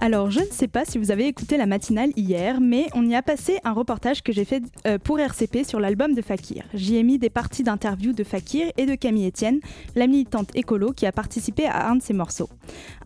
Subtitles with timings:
[0.00, 3.16] Alors, je ne sais pas si vous avez écouté la matinale hier, mais on y
[3.16, 6.62] a passé un reportage que j'ai fait euh, pour RCP sur l'album de Fakir.
[6.72, 9.58] J'y ai mis des parties d'interviews de Fakir et de Camille Etienne,
[9.96, 12.48] la militante écolo qui a participé à un de ses morceaux.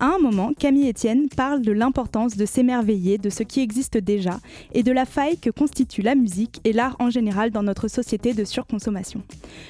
[0.01, 4.39] À un moment, Camille Etienne parle de l'importance de s'émerveiller de ce qui existe déjà
[4.75, 8.35] et de la faille que constitue la musique et l'art en général dans notre société
[8.35, 9.23] de surconsommation.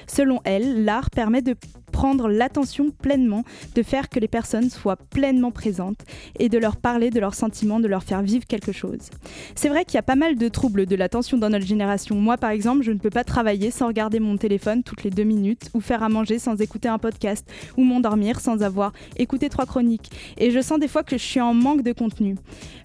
[0.07, 1.55] Selon elle, l'art permet de
[1.93, 6.01] prendre l'attention pleinement, de faire que les personnes soient pleinement présentes
[6.39, 9.11] et de leur parler de leurs sentiments, de leur faire vivre quelque chose.
[9.55, 12.15] C'est vrai qu'il y a pas mal de troubles de l'attention dans notre génération.
[12.15, 15.23] Moi, par exemple, je ne peux pas travailler sans regarder mon téléphone toutes les deux
[15.23, 17.47] minutes, ou faire à manger sans écouter un podcast,
[17.77, 20.11] ou m'endormir sans avoir écouté trois chroniques.
[20.37, 22.35] Et je sens des fois que je suis en manque de contenu.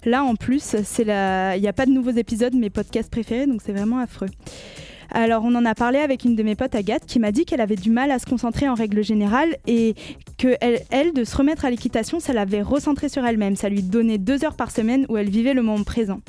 [0.05, 3.61] Là, en plus, il n'y a pas de nouveaux épisodes de mes podcasts préférés, donc
[3.65, 4.29] c'est vraiment affreux.
[5.11, 7.61] Alors on en a parlé avec une de mes potes, Agathe, qui m'a dit qu'elle
[7.61, 9.95] avait du mal à se concentrer en règle générale et
[10.37, 13.55] que elle, de se remettre à l'équitation, ça l'avait recentrée sur elle-même.
[13.55, 16.21] Ça lui donnait deux heures par semaine où elle vivait le moment présent.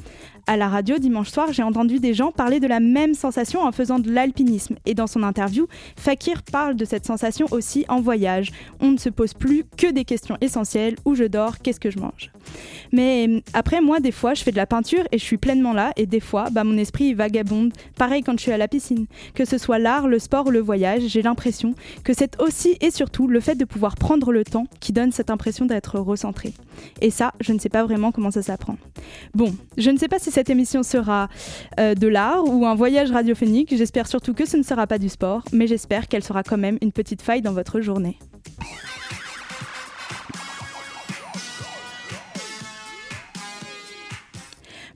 [0.47, 3.73] À la radio, dimanche soir, j'ai entendu des gens parler de la même sensation en
[3.73, 4.77] faisant de l'alpinisme.
[4.87, 5.67] Et dans son interview,
[5.97, 8.51] Fakir parle de cette sensation aussi en voyage.
[8.81, 10.97] On ne se pose plus que des questions essentielles.
[11.05, 11.59] Où je dors?
[11.59, 12.31] Qu'est-ce que je mange?
[12.93, 15.73] Mais hum, après, moi, des fois, je fais de la peinture et je suis pleinement
[15.73, 15.93] là.
[15.97, 17.73] Et des fois, bah, mon esprit vagabonde.
[17.97, 19.07] Pareil quand je suis à la piscine.
[19.35, 22.91] Que ce soit l'art, le sport ou le voyage, j'ai l'impression que c'est aussi et
[22.91, 26.55] surtout le fait de pouvoir prendre le temps qui donne cette impression d'être recentré.
[27.01, 28.77] Et ça, je ne sais pas vraiment comment ça s'apprend.
[29.35, 31.29] Bon, je ne sais pas si cette émission sera
[31.79, 33.75] euh, de l'art ou un voyage radiophonique.
[33.77, 36.79] J'espère surtout que ce ne sera pas du sport, mais j'espère qu'elle sera quand même
[36.81, 38.19] une petite faille dans votre journée.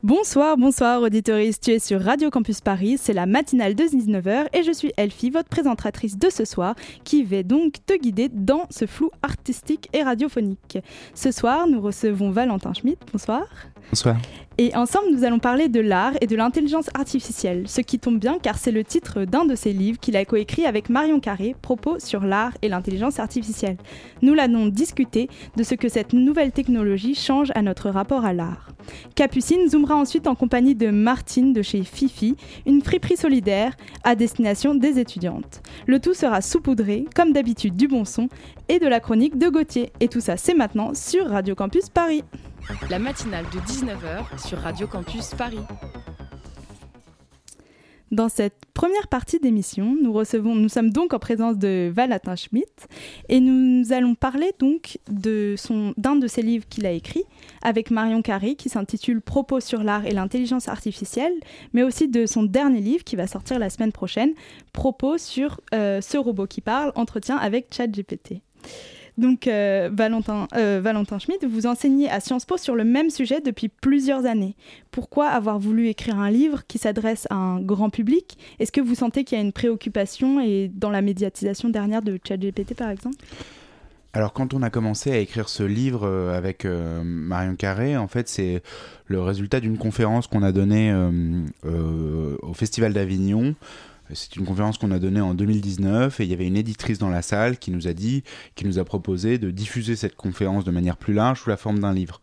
[0.05, 4.63] Bonsoir, bonsoir auditoris, tu es sur Radio Campus Paris, c'est la matinale de 19h et
[4.63, 8.85] je suis Elfie, votre présentatrice de ce soir, qui va donc te guider dans ce
[8.85, 10.77] flou artistique et radiophonique.
[11.15, 13.47] Ce soir, nous recevons Valentin Schmitt, bonsoir.
[13.91, 14.17] Bonsoir.
[14.57, 18.39] Et ensemble, nous allons parler de l'art et de l'intelligence artificielle, ce qui tombe bien
[18.41, 21.99] car c'est le titre d'un de ses livres qu'il a coécrit avec Marion Carré, propos
[21.99, 23.79] sur l'art et l'intelligence artificielle.
[24.23, 28.69] Nous l'allons discuter de ce que cette nouvelle technologie change à notre rapport à l'art.
[29.17, 33.75] Capucine zoomera ensuite en compagnie de Martine de chez Fifi, une friperie solidaire
[34.05, 35.63] à destination des étudiantes.
[35.87, 38.29] Le tout sera saupoudré, comme d'habitude, du bon son
[38.69, 39.91] et de la chronique de Gauthier.
[39.99, 42.23] Et tout ça, c'est maintenant sur Radio Campus Paris.
[42.91, 45.59] La matinale de 19h sur Radio Campus Paris.
[48.11, 52.87] Dans cette première partie d'émission, nous recevons, nous sommes donc en présence de Valentin Schmitt
[53.29, 57.25] et nous allons parler donc d'un de ses livres qu'il a écrit
[57.63, 61.35] avec Marion Carré qui s'intitule Propos sur l'art et l'intelligence artificielle,
[61.73, 64.33] mais aussi de son dernier livre qui va sortir la semaine prochaine,
[64.73, 68.43] Propos sur euh, ce robot qui parle, entretien avec ChatGPT.
[69.17, 73.41] Donc, euh, Valentin, euh, Valentin Schmitt, vous enseignez à Sciences Po sur le même sujet
[73.41, 74.57] depuis plusieurs années.
[74.91, 78.37] Pourquoi avoir voulu écrire un livre qui s'adresse à un grand public?
[78.59, 82.19] Est-ce que vous sentez qu'il y a une préoccupation et dans la médiatisation dernière de
[82.27, 83.17] ChatGPT, par exemple?
[84.15, 88.29] Alors quand on a commencé à écrire ce livre euh, avec Marion Carré, en fait
[88.29, 88.63] c'est
[89.07, 90.95] le résultat d'une conférence qu'on a donnée
[91.65, 93.55] au Festival d'Avignon
[94.13, 97.09] c'est une conférence qu'on a donnée en 2019 et il y avait une éditrice dans
[97.09, 98.23] la salle qui nous a dit,
[98.55, 101.79] qui nous a proposé de diffuser cette conférence de manière plus large sous la forme
[101.79, 102.21] d'un livre.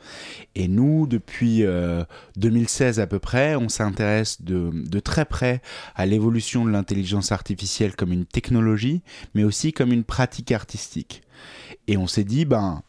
[0.55, 1.63] Et nous, depuis
[2.37, 5.61] 2016 euh, à peu près, on s'intéresse de, de très près
[5.95, 9.01] à l'évolution de l'intelligence artificielle comme une technologie,
[9.33, 11.23] mais aussi comme une pratique artistique.
[11.87, 12.83] Et on s'est dit, ben,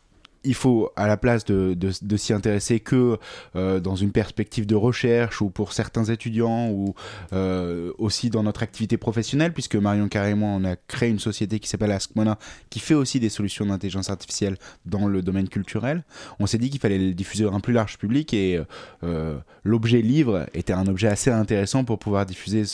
[0.44, 1.76] il faut, à la place de,
[2.16, 3.19] s'y intéresser que
[3.56, 6.94] euh, dans une perspective de recherche ou pour certains étudiants ou
[7.32, 11.19] euh, aussi dans notre activité professionnelle, puisque Marion Carré et moi, on a créé une
[11.19, 12.38] société qui s'appelle Askmona,
[12.70, 14.56] qui fait aussi des solutions d'intelligence artificielle
[14.87, 16.05] dans le domaine culturel.
[16.38, 18.61] On s'est dit qu'il fallait le diffuser à un plus large public et
[19.05, 22.64] euh, l'objet livre était un objet assez intéressant pour pouvoir diffuser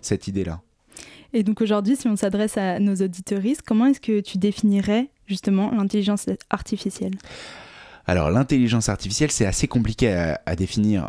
[0.00, 0.60] cette idée-là.
[1.34, 5.70] Et donc aujourd'hui, si on s'adresse à nos auditeuristes, comment est-ce que tu définirais justement
[5.70, 7.14] l'intelligence artificielle?
[8.06, 11.08] Alors l'intelligence artificielle, c'est assez compliqué à, définir.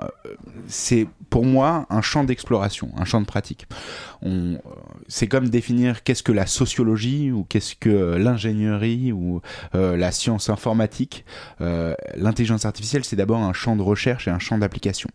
[0.67, 3.65] C'est pour moi un champ d'exploration, un champ de pratique.
[5.07, 9.41] C'est comme définir qu'est-ce que la sociologie ou qu'est-ce que l'ingénierie ou
[9.75, 11.25] euh, la science informatique.
[11.61, 15.09] Euh, l'intelligence artificielle, c'est d'abord un champ de recherche et un champ d'application.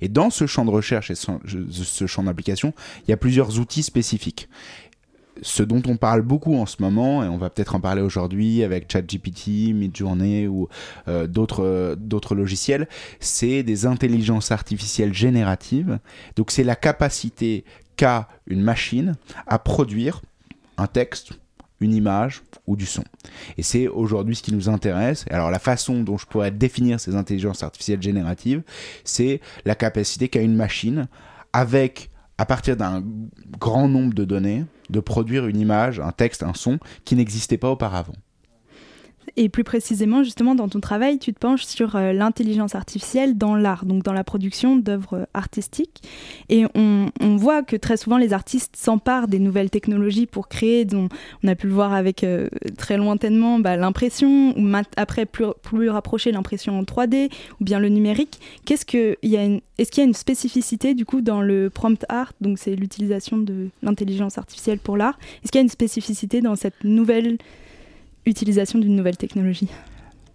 [0.00, 2.72] Et dans ce champ de recherche et ce champ d'application,
[3.06, 4.48] il y a plusieurs outils spécifiques.
[5.42, 8.62] Ce dont on parle beaucoup en ce moment, et on va peut-être en parler aujourd'hui
[8.62, 10.68] avec ChatGPT, Midjourney ou
[11.08, 12.88] euh, d'autres d'autres logiciels,
[13.20, 15.98] c'est des intelligences artificielles génératives.
[16.36, 17.64] Donc c'est la capacité
[17.96, 19.14] qu'a une machine
[19.46, 20.22] à produire
[20.76, 21.32] un texte,
[21.80, 23.04] une image ou du son.
[23.58, 25.24] Et c'est aujourd'hui ce qui nous intéresse.
[25.30, 28.62] Alors la façon dont je pourrais définir ces intelligences artificielles génératives,
[29.04, 31.08] c'est la capacité qu'a une machine
[31.52, 33.02] avec à partir d'un
[33.58, 37.70] grand nombre de données, de produire une image, un texte, un son qui n'existait pas
[37.70, 38.14] auparavant.
[39.36, 43.54] Et plus précisément, justement, dans ton travail, tu te penches sur euh, l'intelligence artificielle dans
[43.54, 46.02] l'art, donc dans la production d'œuvres artistiques.
[46.48, 51.08] Et on, voit que très souvent, les artistes s'emparent des nouvelles technologies pour créer, dont
[51.42, 52.48] on a pu le voir avec euh,
[52.78, 57.30] très lointainement bah, l'impression, ou après plus, rapproché l'impression en 3D,
[57.60, 58.40] ou bien le numérique.
[58.64, 59.34] Qu'est-ce que, y
[59.76, 63.38] est-ce qu'il y a une spécificité du coup dans le prompt art, donc c'est l'utilisation
[63.38, 65.18] de l'intelligence artificielle pour l'art?
[65.42, 67.38] Est-ce qu'il y a une spécificité dans cette nouvelle
[68.26, 69.68] utilisation d'une nouvelle technologie.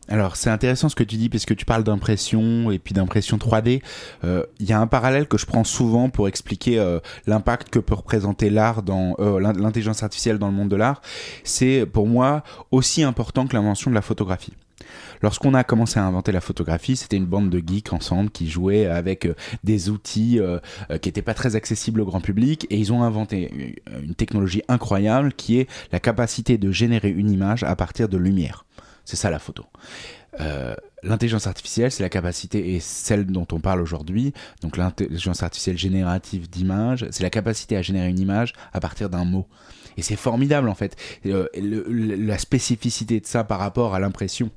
[0.09, 3.37] Alors c'est intéressant ce que tu dis parce que tu parles d'impression et puis d'impression
[3.37, 3.81] 3D.
[4.23, 7.79] Euh, il y a un parallèle que je prends souvent pour expliquer euh, l'impact que
[7.79, 11.01] peut représenter l'art dans euh, l'intelligence artificielle dans le monde de l'art.
[11.43, 14.53] C'est pour moi aussi important que l'invention de la photographie.
[15.21, 18.85] Lorsqu'on a commencé à inventer la photographie, c'était une bande de geeks ensemble qui jouaient
[18.85, 20.59] avec euh, des outils euh,
[20.91, 24.61] euh, qui n'étaient pas très accessibles au grand public et ils ont inventé une technologie
[24.67, 28.65] incroyable qui est la capacité de générer une image à partir de lumière.
[29.05, 29.65] C'est ça la photo.
[31.03, 36.49] l'intelligence artificielle, c'est la capacité, et celle dont on parle aujourd'hui, donc l'intelligence artificielle générative
[36.49, 39.47] d'image, c'est la capacité à générer une image à partir d'un mot.
[39.97, 40.95] Et c'est formidable en fait.
[41.25, 44.51] la spécificité de ça par rapport à l'impression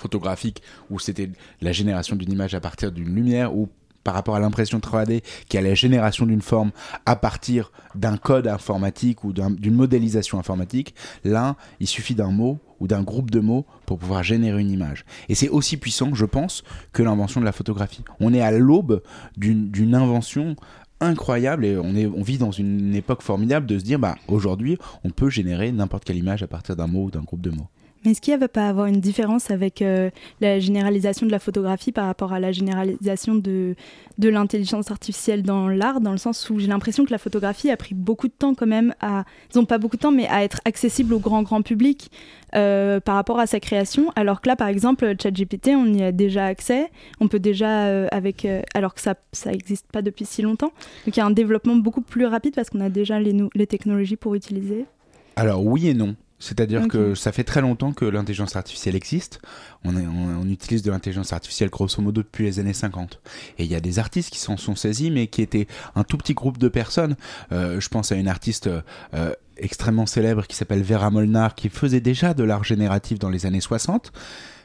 [0.00, 1.30] photographique où c'était
[1.60, 3.68] la génération d'une image à partir d'une lumière ou
[4.04, 6.70] par rapport à l'impression 3D qui est la génération d'une forme
[7.06, 10.94] à partir d'un code informatique ou d'une modélisation informatique,
[11.24, 15.04] là, il suffit d'un mot ou d'un groupe de mots pour pouvoir générer une image.
[15.28, 18.02] Et c'est aussi puissant, je pense, que l'invention de la photographie.
[18.20, 19.02] On est à l'aube
[19.36, 20.56] d'une invention
[21.00, 25.30] incroyable et on, vit dans une époque formidable de se dire, bah, aujourd'hui, on peut
[25.30, 27.68] générer n'importe quelle image à partir d'un mot ou d'un groupe de mots.
[28.04, 30.10] Mais est-ce qu'il ne va pas avoir une différence avec euh,
[30.40, 33.74] la généralisation de la photographie par rapport à la généralisation de,
[34.16, 37.76] de l'intelligence artificielle dans l'art, dans le sens où j'ai l'impression que la photographie a
[37.76, 40.60] pris beaucoup de temps quand même à, disons pas beaucoup de temps, mais à être
[40.64, 42.10] accessible au grand grand public
[42.54, 46.10] euh, par rapport à sa création, alors que là, par exemple, ChatGPT, on y a
[46.10, 50.40] déjà accès, on peut déjà euh, avec, alors que ça ça n'existe pas depuis si
[50.40, 50.72] longtemps,
[51.04, 53.66] donc il y a un développement beaucoup plus rapide parce qu'on a déjà les, les
[53.66, 54.86] technologies pour utiliser.
[55.36, 56.16] Alors oui et non.
[56.40, 59.40] C'est-à-dire que ça fait très longtemps que l'intelligence artificielle existe.
[59.84, 63.20] On, on, utilise de l'intelligence artificielle grosso modo depuis les années 50.
[63.58, 66.16] Et il y a des artistes qui s'en sont saisis, mais qui étaient un tout
[66.16, 67.16] petit groupe de personnes.
[67.52, 72.00] Euh, je pense à une artiste euh, extrêmement célèbre qui s'appelle Vera Molnar, qui faisait
[72.00, 74.10] déjà de l'art génératif dans les années 60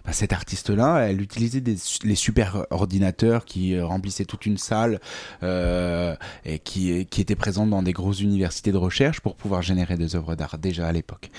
[0.06, 5.00] bah, cette artiste-là, elle utilisait des, les super ordinateurs qui euh, remplissaient toute une salle
[5.44, 6.16] euh,
[6.46, 10.16] et qui, qui étaient présents dans des grosses universités de recherche pour pouvoir générer des
[10.16, 11.32] œuvres d'art déjà à l'époque.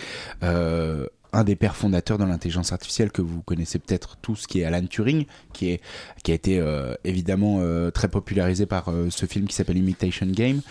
[0.43, 4.65] Euh, un des pères fondateurs de l'intelligence artificielle que vous connaissez peut-être tous, qui est
[4.65, 5.79] Alan Turing, qui,
[6.29, 10.63] a été euh, évidemment euh, très popularisé par euh, ce film qui s'appelle Imitation Game.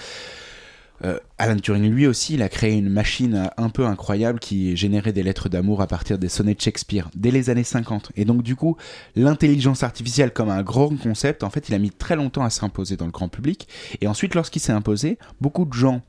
[1.04, 5.12] Euh, Alan Turing, lui aussi, il a créé une machine un peu incroyable qui générait
[5.12, 8.12] des lettres d'amour à partir des sonnets de Shakespeare dès les années 50.
[8.16, 8.78] Et donc, du coup,
[9.16, 12.96] l'intelligence artificielle comme un grand concept, en fait, il a mis très longtemps à s'imposer
[12.96, 13.68] dans le grand public.
[14.02, 16.02] Et ensuite, lorsqu'il s'est imposé, beaucoup de gens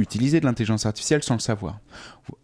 [0.00, 1.80] utiliser de l'intelligence artificielle sans le savoir.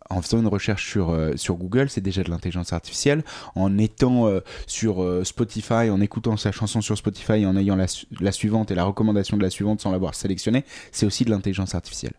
[0.08, 3.24] En faisant une recherche sur, euh, sur Google, c'est déjà de l'intelligence artificielle.
[3.54, 7.86] En étant euh, sur euh, Spotify, en écoutant sa chanson sur Spotify, en ayant la,
[8.20, 11.74] la suivante et la recommandation de la suivante sans l'avoir sélectionnée, c'est aussi de l'intelligence
[11.74, 12.14] artificielle.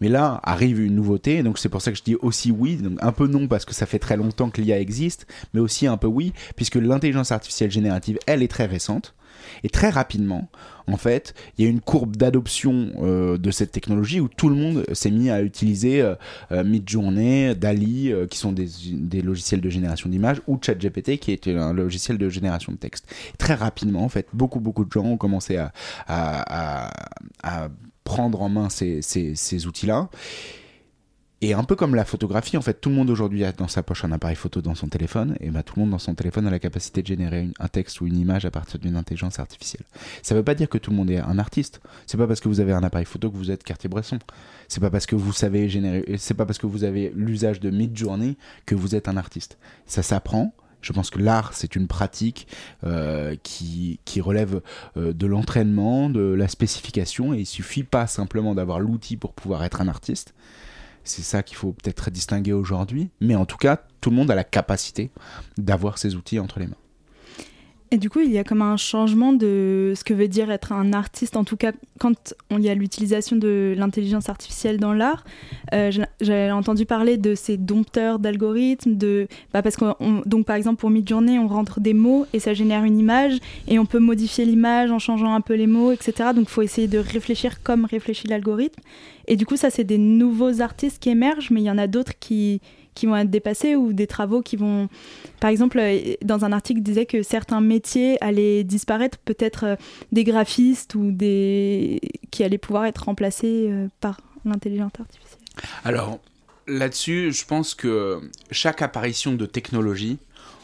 [0.00, 2.98] Mais là arrive une nouveauté, donc c'est pour ça que je dis aussi oui, donc
[3.02, 5.96] un peu non parce que ça fait très longtemps que l'IA existe, mais aussi un
[5.96, 9.14] peu oui, puisque l'intelligence artificielle générative, elle est très récente.
[9.64, 10.48] Et très rapidement,
[10.88, 14.54] en fait, il y a une courbe d'adoption euh, de cette technologie où tout le
[14.54, 16.14] monde s'est mis à utiliser euh,
[16.52, 21.72] euh, Midjourney, Dali, qui sont des, logiciels de génération d'images, ou ChatGPT, qui est un
[21.72, 23.12] logiciel de génération de texte.
[23.38, 25.58] Très rapidement, en fait, beaucoup, beaucoup de gens ont commencé
[26.06, 26.90] à,
[28.04, 30.08] prendre en main ces outils-là.
[31.42, 33.82] Et un peu comme la photographie, en fait, tout le monde aujourd'hui a dans sa
[33.82, 36.46] poche un appareil photo dans son téléphone, et bah, tout le monde dans son téléphone
[36.46, 39.84] a la capacité de générer un texte ou une image à partir d'une intelligence artificielle.
[40.22, 41.80] Ça ne veut pas dire que tout le monde est un artiste.
[42.06, 44.18] C'est pas parce que vous avez un appareil photo que vous êtes Cartier-Bresson.
[44.68, 47.68] C'est pas parce que vous savez générer, c'est pas parce que vous avez l'usage de
[47.68, 49.58] mid-journée que vous êtes un artiste.
[49.84, 50.54] Ça s'apprend.
[50.80, 52.46] Je pense que l'art, c'est une pratique
[52.84, 54.60] euh, qui, qui, relève
[54.96, 59.64] euh, de l'entraînement, de la spécification, et il suffit pas simplement d'avoir l'outil pour pouvoir
[59.64, 60.32] être un artiste
[61.06, 63.10] C'est ça qu'il faut peut-être distinguer aujourd'hui.
[63.20, 65.10] Mais en tout cas, tout le monde a la capacité
[65.56, 66.76] d'avoir ces outils entre les mains.
[67.92, 70.72] Et du coup, il y a comme un changement de ce que veut dire être
[70.72, 75.24] un artiste, en tout cas quand il y a l'utilisation de l'intelligence artificielle dans l'art.
[75.72, 79.84] Euh, J'ai entendu parler de ces dompteurs d'algorithmes, de bah parce que
[80.28, 83.38] donc par exemple pour Midjourney, on rentre des mots et ça génère une image
[83.68, 86.30] et on peut modifier l'image en changeant un peu les mots, etc.
[86.34, 88.80] Donc il faut essayer de réfléchir comme réfléchit l'algorithme.
[89.28, 91.86] Et du coup, ça c'est des nouveaux artistes qui émergent, mais il y en a
[91.86, 92.60] d'autres qui
[92.96, 94.88] qui vont être dépassés ou des travaux qui vont...
[95.38, 99.76] Par exemple, euh, dans un article, disait que certains métiers allaient disparaître, peut-être euh,
[100.10, 102.00] des graphistes ou des...
[102.32, 105.40] qui allaient pouvoir être remplacés euh, par l'intelligence artificielle.
[105.84, 106.18] Alors,
[106.66, 110.18] là-dessus, je pense que chaque apparition de technologie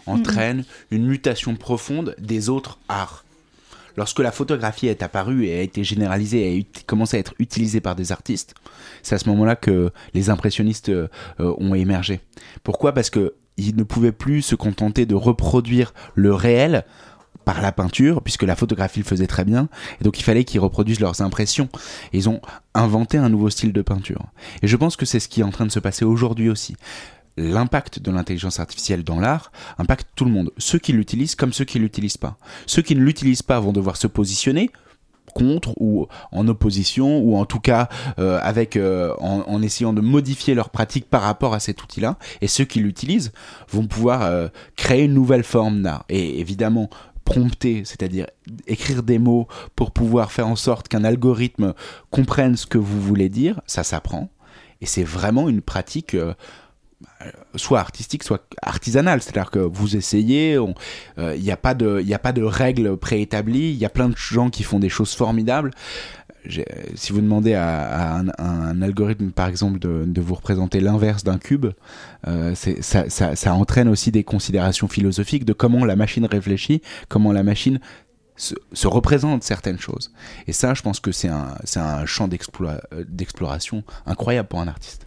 [0.06, 3.24] entraîne une mutation profonde des autres arts.
[3.96, 7.80] Lorsque la photographie est apparue et a été généralisée et a commencé à être utilisée
[7.80, 8.54] par des artistes,
[9.02, 11.08] c'est à ce moment-là que les impressionnistes euh,
[11.38, 12.20] ont émergé.
[12.62, 12.92] Pourquoi?
[12.92, 16.84] Parce qu'ils ne pouvaient plus se contenter de reproduire le réel
[17.44, 19.68] par la peinture, puisque la photographie le faisait très bien,
[20.00, 21.68] et donc il fallait qu'ils reproduisent leurs impressions.
[22.12, 22.40] ils ont
[22.74, 24.26] inventé un nouveau style de peinture.
[24.62, 26.76] Et je pense que c'est ce qui est en train de se passer aujourd'hui aussi
[27.36, 31.64] l'impact de l'intelligence artificielle dans l'art impacte tout le monde, ceux qui l'utilisent comme ceux
[31.64, 32.36] qui ne l'utilisent pas.
[32.66, 34.70] Ceux qui ne l'utilisent pas vont devoir se positionner
[35.34, 40.54] contre ou en opposition ou en tout cas euh, avec euh, en, essayant de modifier
[40.54, 42.18] leur pratique par rapport à cet outil-là.
[42.40, 43.32] Et ceux qui l'utilisent
[43.70, 46.04] vont pouvoir euh, créer une nouvelle forme d'art.
[46.08, 46.90] Et évidemment
[47.24, 48.26] prompter, c'est-à-dire
[48.66, 49.46] écrire des mots
[49.76, 51.72] pour pouvoir faire en sorte qu'un algorithme
[52.10, 54.28] comprenne ce que vous voulez dire, ça s'apprend.
[54.80, 56.16] Et c'est vraiment une pratique
[57.56, 59.22] soit artistique, soit artisanal.
[59.22, 60.60] C'est-à-dire que vous essayez, il
[61.40, 64.78] n'y euh, a, pas de, règles préétablies, il y a plein de gens qui font
[64.78, 65.70] des choses formidables.
[66.96, 71.66] Si vous demandez à, un, algorithme, par exemple, de, vous représenter l'inverse d'un cube,
[72.26, 77.78] euh, ça, entraîne aussi des considérations philosophiques de comment la machine réfléchit, comment la machine
[78.36, 80.12] se, représente certaines choses.
[80.48, 85.06] Et ça, je pense que c'est un, champ euh, d'exploration incroyable pour un artiste.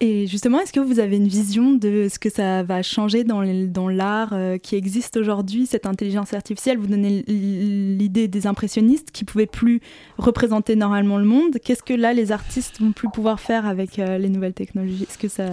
[0.00, 3.88] Et justement, est-ce que vous avez une vision de ce que ça va changer dans
[3.88, 6.76] l'art euh, qui existe aujourd'hui, cette intelligence artificielle?
[6.76, 9.80] Vous donnez l'idée des impressionnistes qui pouvaient plus
[10.18, 11.56] représenter normalement le monde.
[11.64, 15.04] Qu'est-ce que là, les artistes vont plus pouvoir faire avec euh, les nouvelles technologies?
[15.04, 15.48] Est-ce que ça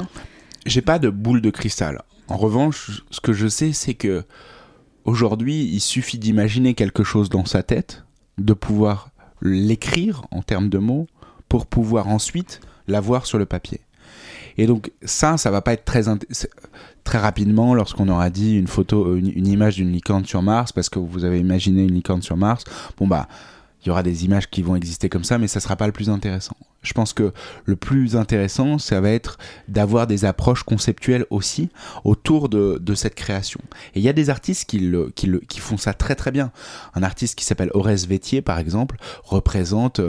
[0.66, 2.02] J'ai pas de boule de cristal.
[2.28, 4.26] En revanche, ce que je sais, c'est que
[5.06, 8.04] aujourd'hui, il suffit d'imaginer quelque chose dans sa tête,
[8.38, 9.10] de pouvoir
[9.42, 11.08] l'écrire en termes de mots,
[11.48, 13.80] pour pouvoir ensuite l'avoir sur le papier.
[14.58, 16.04] Et donc ça, ça va pas être très
[17.04, 21.00] très rapidement lorsqu'on aura dit une photo, une, image d'une licorne sur Mars, parce que
[21.00, 22.64] vous avez imaginé une licorne sur Mars.
[22.98, 23.28] Bon bah,
[23.84, 25.94] il y aura des images qui vont exister comme ça, mais ça sera pas le
[25.94, 26.56] plus intéressant.
[26.84, 27.32] Je pense que
[27.66, 29.38] le plus intéressant, ça va être
[29.70, 31.70] d'avoir des approches conceptuelles aussi
[32.04, 33.60] autour de, cette création.
[33.96, 36.32] Et il y a des artistes qui, le, qui, le, qui font ça très très
[36.32, 36.52] bien.
[36.94, 40.00] Un artiste qui s'appelle Horace Vétier, par exemple, représente,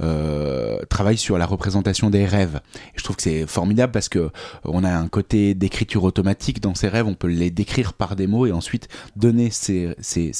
[0.00, 2.60] euh, travaille sur la représentation des rêves.
[2.74, 4.30] Et je trouve que c'est formidable parce que
[4.64, 7.06] on a un côté d'écriture automatique dans ces rêves.
[7.06, 9.94] On peut les décrire par des mots et ensuite donner ces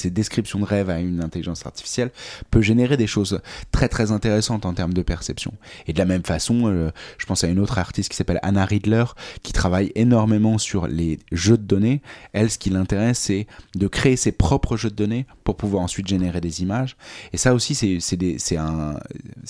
[0.06, 2.10] descriptions de rêves à une intelligence artificielle
[2.50, 5.52] peut générer des choses très très intéressantes en termes de perception.
[5.86, 8.64] Et de la même façon, euh, je pense à une autre artiste qui s'appelle Anna
[8.64, 9.04] Riedler,
[9.42, 12.02] qui travaille énormément sur les jeux de données.
[12.32, 16.06] Elle, ce qui l'intéresse, c'est de créer ses propres jeux de données pour pouvoir ensuite
[16.06, 16.96] générer des images.
[17.32, 18.94] Et ça aussi, c'est un,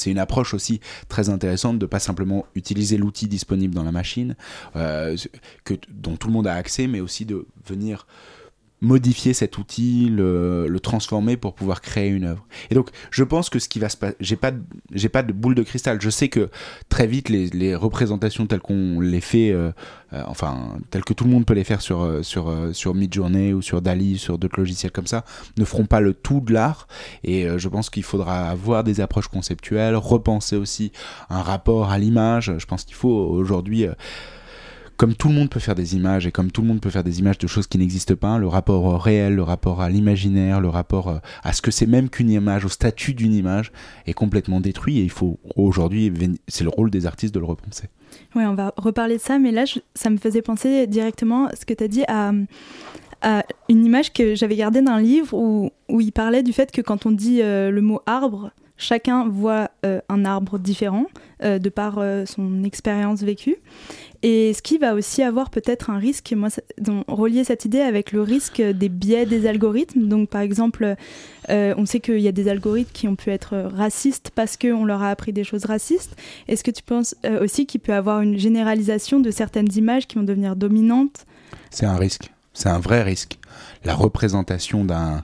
[0.07, 4.37] une approche aussi très intéressante de pas simplement utiliser l'outil disponible dans la machine,
[4.77, 5.17] euh,
[5.65, 8.07] que, dont tout le monde a accès, mais aussi de venir
[8.83, 12.45] modifier cet outil, le, transformer pour pouvoir créer une œuvre.
[12.69, 14.51] Et donc, je pense que ce qui va se passer, j'ai pas,
[14.91, 16.01] j'ai pas de boule de cristal.
[16.01, 16.51] Je sais que
[16.89, 19.71] très vite, les, représentations telles qu'on les fait, euh,
[20.13, 23.53] euh, enfin, telles que tout le monde peut les faire sur, euh, sur, sur Midjourney
[23.53, 25.25] ou sur Dali, sur d'autres logiciels comme ça,
[25.57, 26.89] ne feront pas le tout de l'art.
[27.23, 30.91] Et je pense qu'il faudra avoir des approches conceptuelles, repenser aussi
[31.31, 32.53] un rapport à l'image.
[32.59, 33.87] Je pense qu'il faut aujourd'hui
[34.97, 37.05] comme tout le monde peut faire des images et comme tout le monde peut faire
[37.05, 40.61] des images de choses qui n'existent pas, le rapport au réel, le rapport à l'imaginaire,
[40.61, 43.73] le rapport euh, à ce que c'est même qu'une image, au statut d'une image,
[44.07, 46.13] est complètement détruit et il faut aujourd'hui,
[46.49, 47.89] c'est le rôle des artistes de le repenser.
[48.35, 51.75] Oui, on va reparler de ça, mais là, ça me faisait penser directement ce que
[51.75, 52.33] tu as dit à,
[53.69, 57.07] une image que j'avais gardée d'un livre où, où, il parlait du fait que quand
[57.07, 61.07] on dit euh, le mot arbre, chacun voit euh, un arbre différent
[61.41, 63.57] de par son expérience vécue.
[64.23, 66.49] Et est-ce qu'il va aussi avoir peut-être un risque, moi,
[67.09, 70.95] relier cette idée avec le risque des biais des algorithmes Donc, par exemple,
[71.51, 74.85] euh, on sait qu'il y a des algorithmes qui ont pu être racistes parce qu'on
[74.85, 76.17] leur a appris des choses racistes.
[76.47, 80.17] Est-ce que tu penses euh, aussi qu'il peut avoir une généralisation de certaines images qui
[80.17, 81.27] vont devenir dominantes?
[81.71, 82.31] C'est un risque.
[82.55, 83.39] C'est un vrai risque.
[83.85, 85.23] La représentation d'un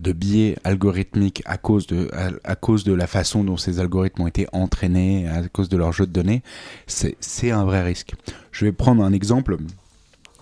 [0.00, 2.10] de biais algorithmiques à cause de,
[2.44, 5.92] à, cause de la façon dont ces algorithmes ont été entraînés, à cause de leur
[5.92, 6.42] jeu de données,
[6.86, 8.14] c'est un vrai risque.
[8.52, 9.56] Je vais prendre un exemple.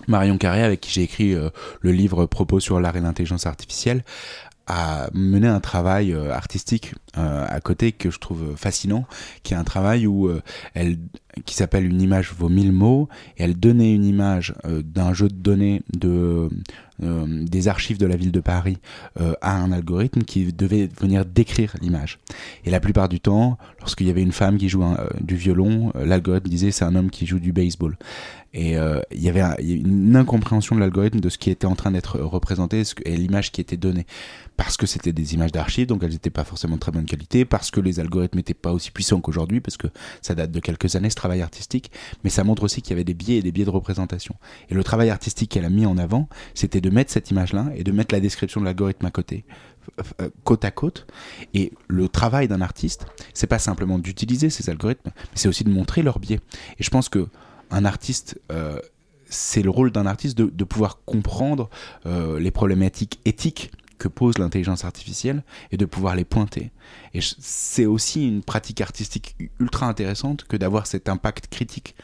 [0.08, 4.04] Marion Carré, avec qui j'ai écrit euh, le livre Propos sur l'art et l'intelligence artificielle,
[4.66, 9.04] a mené un travail euh, artistique euh, à côté que je trouve fascinant,
[9.42, 10.30] qui est un travail où
[10.74, 10.98] elle,
[11.44, 15.34] qui s'appelle Une image vaut mille mots, et elle donnait une image d'un jeu de
[15.34, 16.48] données de
[17.02, 18.78] des archives de la ville de Paris
[19.20, 22.18] euh, à un algorithme qui devait venir décrire l'image.
[22.64, 25.92] Et la plupart du temps, lorsqu'il y avait une femme qui joue euh, du violon,
[25.94, 27.96] l'algorithme disait c'est un homme qui joue du baseball.
[28.54, 28.76] Et
[29.10, 32.82] il y avait une incompréhension de l'algorithme de ce qui était en train d'être représenté
[33.04, 34.06] et l'image qui était donnée.
[34.56, 37.44] Parce que c'était des images d'archives, donc elles n'étaient pas forcément de très bonne qualité,
[37.44, 39.86] parce que les algorithmes n'étaient pas aussi puissants qu'aujourd'hui, parce que
[40.20, 41.90] ça date de quelques années ce travail artistique,
[42.24, 44.34] mais ça montre aussi qu'il y avait des biais et des biais de représentation.
[44.68, 47.84] Et le travail artistique qu'elle a mis en avant, c'était de mettre cette image-là et
[47.84, 49.44] de mettre la description de l'algorithme à côté
[50.20, 51.08] euh, côte à côte
[51.54, 53.04] et le travail d'un artiste
[53.34, 56.38] c'est pas simplement d'utiliser ces algorithmes mais c'est aussi de montrer leurs biais
[56.78, 57.26] et je pense que
[57.72, 58.78] un artiste euh,
[59.32, 61.70] c'est le rôle d'un artiste de, pouvoir comprendre
[62.06, 66.70] euh, les problématiques éthiques que pose l'intelligence artificielle et de pouvoir les pointer.
[67.14, 71.94] Et c'est aussi une pratique artistique ultra intéressante que d'avoir cet impact critique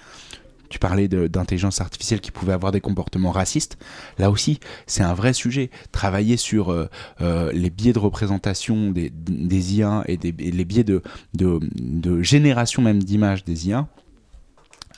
[0.69, 3.79] tu parlais d'intelligence artificielle qui pouvait avoir des comportements racistes.
[4.19, 5.71] Là aussi, c'est un vrai sujet.
[5.93, 12.23] Travailler sur euh, les biais de représentation des, des IA et, les biais de, de,
[12.23, 13.89] génération même d'images des IA,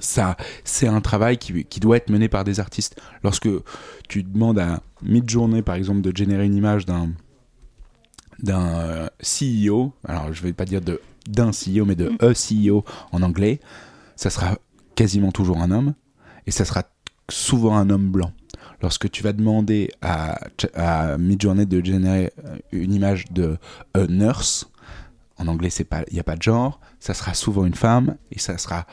[0.01, 3.01] ça, c'est un travail qui, qui, doit être mené par des artistes.
[3.23, 3.49] Lorsque
[4.09, 7.11] tu demandes à mid-journée, par exemple, de générer une image d'un
[8.43, 12.19] d'un euh, CEO, alors je vais pas dire de d'un CEO, mais de mm.
[12.21, 13.61] a CEO en anglais,
[14.17, 14.57] ça sera
[14.95, 15.95] quasiment toujours un homme,
[16.47, 16.85] et ça sera
[17.29, 18.33] souvent un homme blanc.
[18.83, 20.39] Lorsque tu vas demander à,
[20.75, 23.59] à Midjourney de générer euh, une image de
[23.95, 24.71] a nurse,
[25.37, 28.57] en anglais il n'y a pas de genre, ça sera souvent une femme, et ça
[28.59, 28.87] sera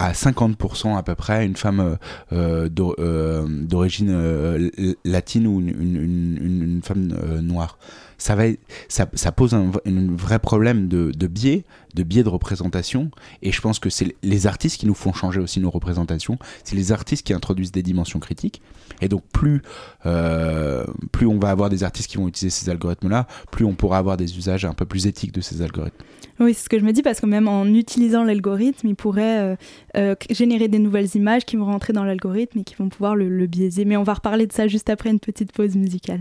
[0.00, 1.96] à 50% à peu près une femme
[2.32, 4.70] euh, euh, d'origine
[5.04, 7.78] latine ou une femme noire.
[8.18, 9.70] Ça, pose un,
[10.16, 13.10] vrai problème de, biais, de biais de représentation.
[13.42, 16.38] Et je pense que c'est les artistes qui nous font changer aussi nos représentations.
[16.64, 18.62] C'est les artistes qui introduisent des dimensions critiques.
[19.00, 19.62] Et donc plus,
[20.06, 23.98] euh, plus on va avoir des artistes qui vont utiliser ces algorithmes-là, plus on pourra
[23.98, 26.04] avoir des usages un peu plus éthiques de ces algorithmes.
[26.38, 29.40] Oui, c'est ce que je me dis parce que même en utilisant l'algorithme, il pourrait
[29.40, 29.56] euh,
[29.96, 33.28] euh, générer des nouvelles images qui vont rentrer dans l'algorithme et qui vont pouvoir le,
[33.28, 33.84] le biaiser.
[33.84, 36.20] Mais on va reparler de ça juste après une petite pause musicale.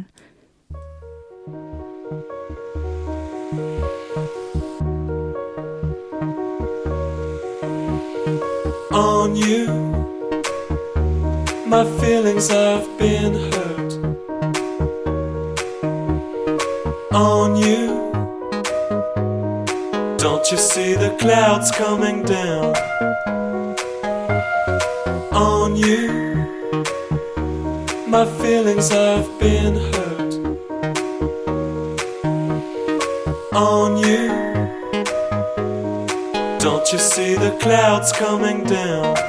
[8.91, 9.67] On you.
[11.67, 13.93] My feelings have been hurt
[17.13, 18.12] on you.
[20.17, 22.75] Don't you see the clouds coming down
[25.32, 26.10] on you?
[28.08, 30.34] My feelings have been hurt
[33.54, 34.38] on you.
[36.89, 39.29] Don't you see the clouds coming down?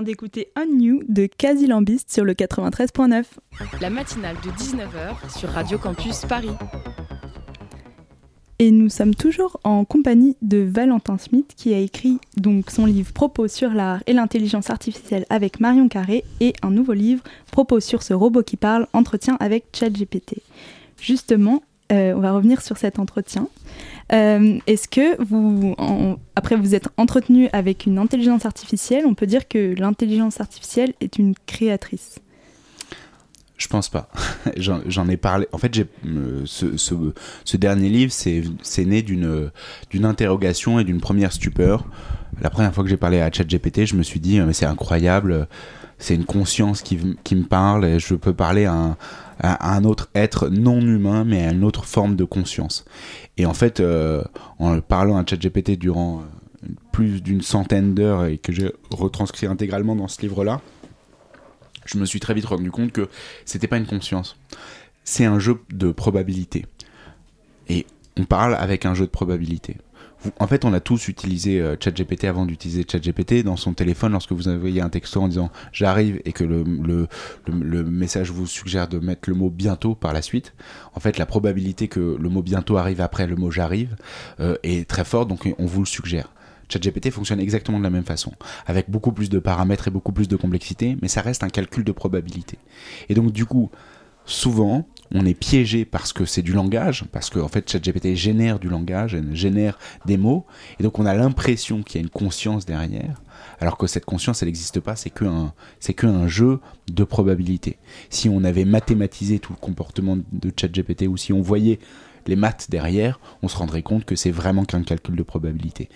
[0.00, 1.28] D'écouter Un New de
[1.68, 3.24] Lambiste sur le 93.9.
[3.82, 6.48] La matinale de 19h sur Radio Campus Paris.
[8.58, 13.12] Et nous sommes toujours en compagnie de Valentin Smith qui a écrit donc son livre
[13.12, 18.02] Propos sur l'art et l'intelligence artificielle avec Marion Carré et un nouveau livre Propos sur
[18.02, 20.36] ce robot qui parle, entretien avec ChatGPT.
[20.98, 23.48] Justement, euh, on va revenir sur cet entretien.
[24.12, 25.74] Euh, est-ce que vous,
[26.36, 31.18] après vous êtes entretenu avec une intelligence artificielle, on peut dire que l'intelligence artificielle est
[31.18, 32.18] une créatrice?
[33.62, 34.08] Je pense pas.
[34.56, 35.46] J'en ai parlé.
[35.52, 41.86] En fait, euh, ce, dernier livre, c'est né d'une interrogation et d'une première stupeur.
[42.40, 45.46] La première fois que j'ai parlé à ChatGPT, je me suis dit, mais c'est incroyable,
[45.98, 48.96] c'est une conscience qui, me parle et je peux parler à
[49.40, 52.84] un autre être non humain, mais à une autre forme de conscience.
[53.38, 54.22] Et en fait, euh,
[54.58, 59.96] en parlant à ChatGPT durant euh, plus d'une centaine d'heures et que j'ai retranscrit intégralement
[59.96, 60.60] dans ce livre-là,
[61.86, 63.08] je me suis très vite rendu compte que
[63.44, 64.36] c'était pas une conscience,
[65.04, 66.66] c'est un jeu de probabilité.
[67.68, 69.78] Et on parle avec un jeu de probabilité
[70.38, 74.32] en fait, on a tous utilisé euh, ChatGPT avant d'utiliser ChatGPT dans son téléphone lorsque
[74.32, 76.64] vous envoyez un texto en disant j'arrive et que le,
[77.46, 80.54] le, message vous suggère de mettre le mot bientôt par la suite.
[80.94, 83.96] En fait, la probabilité que le mot bientôt arrive après le mot j'arrive
[84.40, 86.32] euh, est très forte, donc on vous le suggère.
[86.68, 88.32] ChatGPT fonctionne exactement de la même façon,
[88.66, 91.84] avec beaucoup plus de paramètres et beaucoup plus de complexité, mais ça reste un calcul
[91.84, 92.58] de probabilité.
[93.08, 93.70] Et donc, du coup,
[94.24, 98.58] souvent, on est piégé parce que c'est du langage, parce qu'en en fait ChatGPT génère
[98.58, 100.46] du langage, génère des mots,
[100.78, 103.22] et donc on a l'impression qu'il y a une conscience derrière,
[103.60, 105.52] alors que cette conscience elle n'existe pas, c'est qu'un
[105.96, 107.78] qu'un jeu de probabilité.
[108.10, 111.78] Si on avait mathématisé tout le comportement de ChatGPT ou si on voyait
[112.26, 115.88] les maths derrière, on se rendrait compte que c'est vraiment qu'un calcul de probabilité.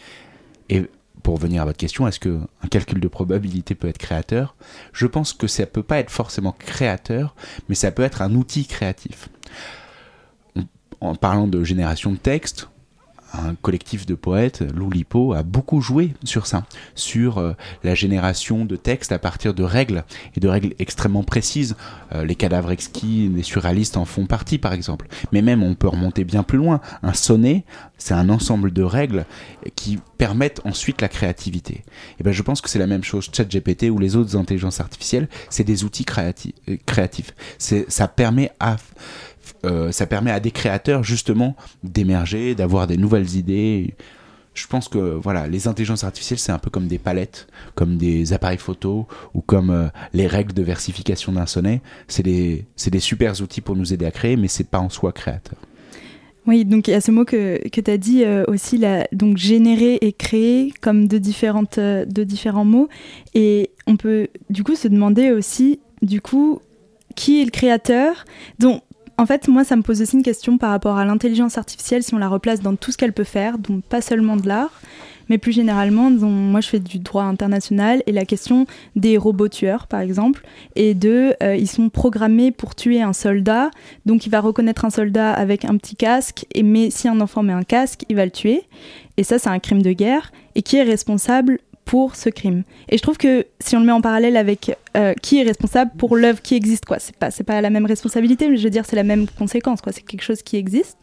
[1.27, 4.55] Pour revenir à votre question, est-ce qu'un calcul de probabilité peut être créateur?
[4.93, 7.35] Je pense que ça ne peut pas être forcément créateur,
[7.69, 9.29] mais ça peut être un outil créatif.
[11.01, 12.69] En parlant de génération de texte,
[13.44, 17.53] un collectif de poètes, Loulipo, a beaucoup joué sur ça, sur euh,
[17.85, 20.05] la génération de textes à partir de règles,
[20.37, 21.77] et de règles extrêmement précises.
[22.14, 25.09] Euh, les cadavres exquis, les surréalistes en font partie, par exemple.
[25.33, 26.81] Mais même, on peut remonter bien plus loin.
[27.03, 27.64] Un sonnet,
[27.99, 29.27] c'est un ensemble de règles
[29.75, 31.85] qui permettent ensuite la créativité.
[32.18, 33.29] Et ben, je pense que c'est la même chose.
[33.33, 36.07] ChatGPT ou les autres intelligences artificielles, c'est des outils.
[36.18, 37.35] Euh, créatifs.
[37.59, 38.77] Ça permet à
[39.65, 43.95] euh, ça permet à des créateurs justement d'émerger, d'avoir des nouvelles idées.
[44.55, 48.33] Je pense que voilà, les intelligences artificielles, c'est un peu comme des palettes, comme des
[48.33, 51.83] appareils photo ou comme euh, les règles de versification d'un sonnet.
[52.09, 55.13] C'est des, des super outils pour nous aider à créer, mais c'est pas en soi
[55.13, 55.59] créateur.
[56.47, 58.81] Oui, donc il y a ce mot que, que tu as dit euh, aussi,
[59.13, 62.89] donc générer et créer comme de, différentes, différents mots.
[63.35, 66.61] Et on peut du coup se demander aussi, du coup,
[67.17, 68.25] qui est le créateur?
[68.59, 68.81] Dont
[69.19, 72.15] en fait, moi, ça me pose aussi une question par rapport à l'intelligence artificielle, si
[72.15, 74.81] on la replace dans tout ce qu'elle peut faire, donc pas seulement de l'art,
[75.29, 79.87] mais plus généralement, moi je fais du droit international et la question des robots tueurs
[79.87, 80.45] par exemple,
[80.77, 83.71] et de, euh, ils sont programmés pour tuer un soldat,
[84.05, 87.43] donc il va reconnaître un soldat avec un petit casque, et mais si un enfant
[87.43, 88.63] met un casque, il va le tuer,
[89.17, 92.64] et ça c'est un crime de guerre, et qui est responsable pour ce crime.
[92.90, 95.92] Et je trouve que si on le met en parallèle avec euh, qui est responsable
[95.96, 98.70] pour l'œuvre qui existe, quoi, c'est pas, c'est pas la même responsabilité, mais je veux
[98.70, 100.99] dire, c'est la même conséquence, quoi, c'est quelque chose qui existe.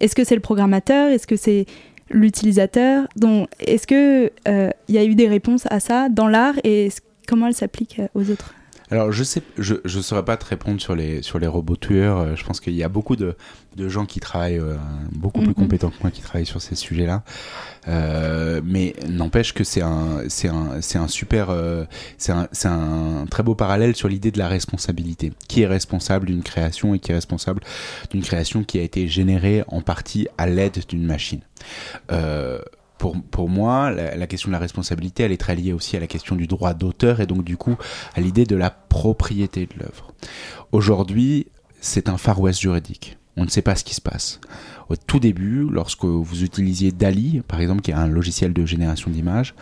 [0.00, 1.10] Est-ce que c'est le programmateur?
[1.10, 1.66] Est-ce que c'est
[2.10, 3.06] l'utilisateur?
[3.16, 6.54] Donc, est-ce qu'il euh, il y a eu des réponses à ça dans l'art?
[6.64, 6.88] Et
[7.28, 8.54] comment elles s'appliquent euh, aux autres?
[8.90, 12.18] Alors je sais, je ne saurais pas te répondre sur les sur les robots tueurs.
[12.18, 13.34] Euh, je pense qu'il y a beaucoup de,
[13.76, 14.76] de gens qui travaillent euh,
[15.12, 15.54] beaucoup plus mhm.
[15.54, 17.22] compétents que moi qui travaillent sur ces sujets-là.
[17.88, 21.48] Euh, mais n'empêche que c'est un c'est un c'est un super
[22.18, 25.32] c'est un c'est un très beau parallèle sur l'idée de la responsabilité.
[25.48, 27.62] Qui est responsable d'une création et qui est responsable
[28.10, 31.40] d'une création qui a été générée en partie à l'aide d'une machine.
[32.98, 36.36] Pour, moi, la, question de la responsabilité, elle est très liée aussi à la question
[36.36, 37.76] du droit d'auteur et donc du coup
[38.14, 40.12] à l'idée de la propriété de l'œuvre.
[40.72, 41.48] Aujourd'hui,
[41.80, 43.18] c'est un Far West juridique.
[43.36, 44.40] On ne sait pas ce qui se passe.
[44.88, 49.10] Au tout début, lorsque vous utilisiez DALI, par exemple, qui est un logiciel de génération
[49.10, 49.54] d'images,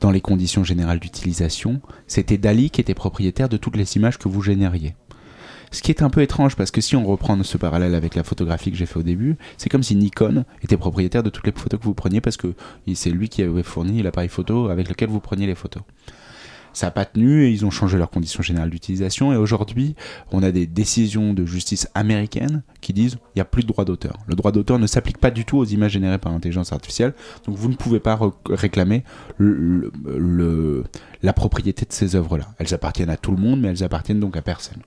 [0.00, 4.28] dans les conditions générales d'utilisation, c'était DALI qui était propriétaire de toutes les images que
[4.28, 4.94] vous génériez.
[5.72, 8.24] Ce qui est un peu étrange parce que si on reprend ce parallèle avec la
[8.24, 11.52] photographie que j'ai fait au début, c'est comme si Nikon était propriétaire de toutes les
[11.52, 12.54] photos que vous preniez parce que
[12.94, 15.82] c'est lui qui avait fourni l'appareil photo avec lequel vous preniez les photos.
[16.72, 19.94] Ça n'a pas tenu et ils ont changé leurs conditions générales d'utilisation et aujourd'hui
[20.32, 23.84] on a des décisions de justice américaines qui disent il n'y a plus de droit
[23.84, 24.14] d'auteur.
[24.26, 27.14] Le droit d'auteur ne s'applique pas du tout aux images générées par l'intelligence artificielle
[27.46, 29.04] donc vous ne pouvez pas réclamer
[29.38, 32.46] la propriété de ces œuvres-là.
[32.58, 34.82] Elles appartiennent à tout le monde mais elles appartiennent donc à personne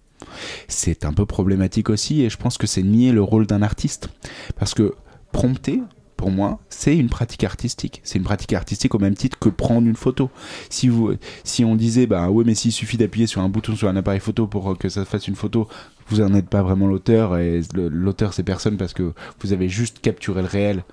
[0.67, 4.09] c'est un peu problématique aussi et je pense que c'est nier le rôle d'un artiste.
[4.57, 4.95] Parce que
[5.31, 5.81] prompter,
[6.17, 7.99] pour moi, c'est une pratique artistique.
[8.03, 10.29] C'est une pratique artistique au même titre que prendre une photo.
[10.69, 13.89] Si, vous, si on disait, bah ouais, mais s'il suffit d'appuyer sur un bouton sur
[13.89, 15.67] un appareil photo pour que ça fasse une photo,
[16.07, 19.99] vous n'en êtes pas vraiment l'auteur et l'auteur c'est personne parce que vous avez juste
[19.99, 20.83] capturé le réel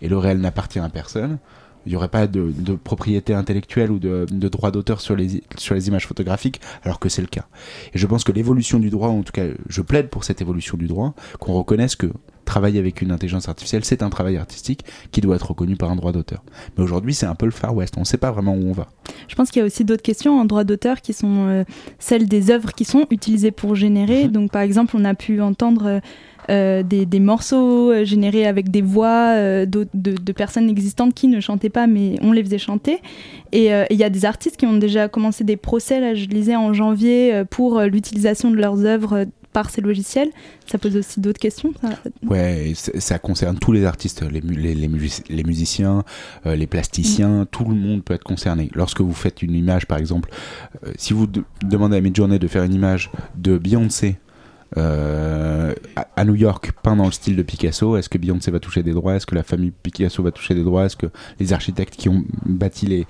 [0.00, 1.38] et le réel n'appartient à personne
[1.86, 5.88] il n'y aurait pas de, propriété intellectuelle ou de, droit d'auteur sur les, sur les
[5.88, 7.46] images photographiques, alors que c'est le cas.
[7.94, 10.76] Et je pense que l'évolution du droit, en tout cas, je plaide pour cette évolution
[10.76, 12.08] du droit, qu'on reconnaisse que
[12.48, 15.96] travailler avec une intelligence artificielle, c'est un travail artistique qui doit être reconnu par un
[15.96, 16.42] droit d'auteur.
[16.76, 17.94] Mais aujourd'hui, c'est un peu le Far West.
[17.98, 18.88] On ne sait pas vraiment où on va.
[19.28, 21.64] Je pense qu'il y a aussi d'autres questions en droit d'auteur qui sont euh,
[21.98, 24.24] celles des œuvres qui sont utilisées pour générer.
[24.24, 24.32] Mhm.
[24.32, 26.00] Donc, par exemple, on a pu entendre euh,
[26.50, 31.68] euh, des, morceaux euh, générés avec des voix euh, de, personnes existantes qui ne chantaient
[31.68, 33.00] pas, mais on les faisait chanter.
[33.52, 36.54] Et il y a des artistes qui ont déjà commencé des procès, là, je lisais
[36.54, 40.28] en janvier, pour l'utilisation de leurs œuvres par ces logiciels.
[40.66, 41.88] Ça pose aussi d'autres questions ça...
[42.28, 46.04] Ouais, ça concerne tous les artistes, les, les, les, musiciens,
[46.44, 47.46] les plasticiens, mm.
[47.46, 48.70] tout le monde peut être concerné.
[48.74, 50.28] Lorsque vous faites une image, par exemple,
[50.96, 51.26] si vous
[51.62, 54.18] demandez à Midjourney de faire une image de Beyoncé
[54.76, 55.74] euh,
[56.16, 57.96] à New York, peint dans le style de Picasso.
[57.96, 59.14] Est-ce que Beyoncé va toucher des droits?
[59.14, 60.84] Est-ce que la famille Picasso va toucher des droits?
[60.84, 61.06] Est-ce que
[61.40, 63.06] les architectes qui ont bâti les,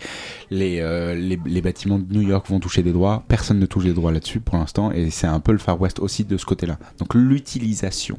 [0.50, 3.24] les, euh, les, bâtiments de New York vont toucher des droits?
[3.28, 5.98] Personne ne touche des droits là-dessus pour l'instant, et c'est un peu le Far West
[5.98, 6.78] aussi de ce côté-là.
[6.98, 8.18] Donc l'utilisation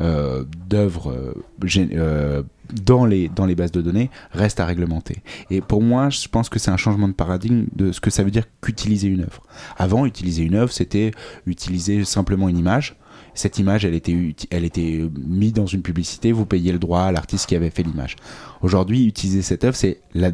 [0.00, 2.42] euh, d'œuvres euh,
[2.84, 5.22] dans les, dans les bases de données reste à réglementer.
[5.50, 8.24] Et pour moi, je pense que c'est un changement de paradigme de ce que ça
[8.24, 9.42] veut dire qu'utiliser une œuvre.
[9.76, 11.12] Avant, utiliser une œuvre, c'était
[11.46, 12.96] utiliser simplement une image.
[13.34, 17.12] Cette image, elle était, elle était mise dans une publicité, vous payez le droit à
[17.12, 18.16] l'artiste qui avait fait l'image.
[18.62, 20.30] Aujourd'hui, utiliser cette œuvre, c'est la,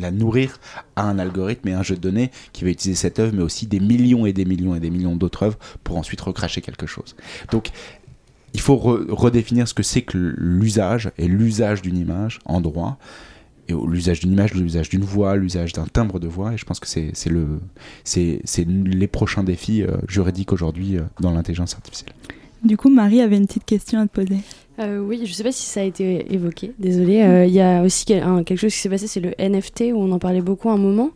[0.00, 0.60] la nourrir
[0.94, 3.66] à un algorithme et un jeu de données qui va utiliser cette œuvre, mais aussi
[3.66, 7.16] des millions et des millions et des millions d'autres œuvres pour ensuite recracher quelque chose.
[7.50, 7.70] Donc,
[8.54, 12.98] il faut redéfinir ce que c'est que l'usage et l'usage d'une image en droit.
[13.68, 16.54] Et l'usage d'une image, l'usage d'une voix, l'usage d'un timbre de voix.
[16.54, 17.60] Et je pense que c'est le,
[18.56, 22.14] les prochains défis euh, juridiques aujourd'hui euh, dans l'intelligence artificielle.
[22.64, 24.38] Du coup, Marie avait une petite question à te poser.
[24.78, 27.22] Euh, oui, je ne sais pas si ça a été évoqué, désolé.
[27.22, 30.12] Euh, il y a aussi quelque chose qui s'est passé, c'est le NFT, où on
[30.12, 31.10] en parlait beaucoup à un moment.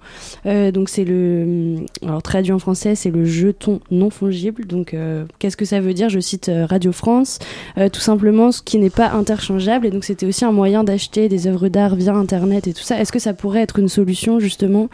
[0.47, 4.67] Euh, donc c'est le, alors traduit en français, c'est le jeton non fongible.
[4.67, 4.97] Donc
[5.39, 6.09] qu'est-ce que ça veut dire?
[6.09, 7.39] Je cite Radio France,
[7.93, 9.87] tout simplement ce qui n'est pas interchangeable.
[9.87, 13.01] Et donc c'était aussi un moyen d'acheter des œuvres d'art via Internet et tout ça.
[13.01, 14.89] Est-ce que ça pourrait être une solution justement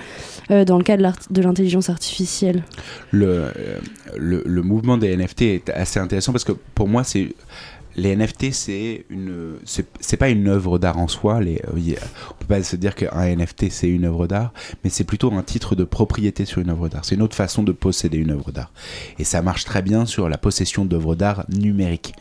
[0.51, 2.63] dans le cas de l'intelligence artificielle?
[3.11, 3.47] Le,
[4.17, 7.29] le, le mouvement des NFT est assez intéressant parce que pour moi c'est
[7.97, 11.41] les NFT, c'est une, c'est pas une œuvre d'art en soi.
[11.41, 11.97] Les, euh,
[12.31, 14.53] on peut pas se dire qu'un NFT c'est une œuvre d'art,
[14.85, 17.05] mais c'est plutôt un titre de propriété sur une œuvre d'art.
[17.05, 18.73] C'est une autre façon de posséder une œuvre d'art.
[19.19, 22.15] Et ça marche très bien sur la possession d'œuvres d'art numériques.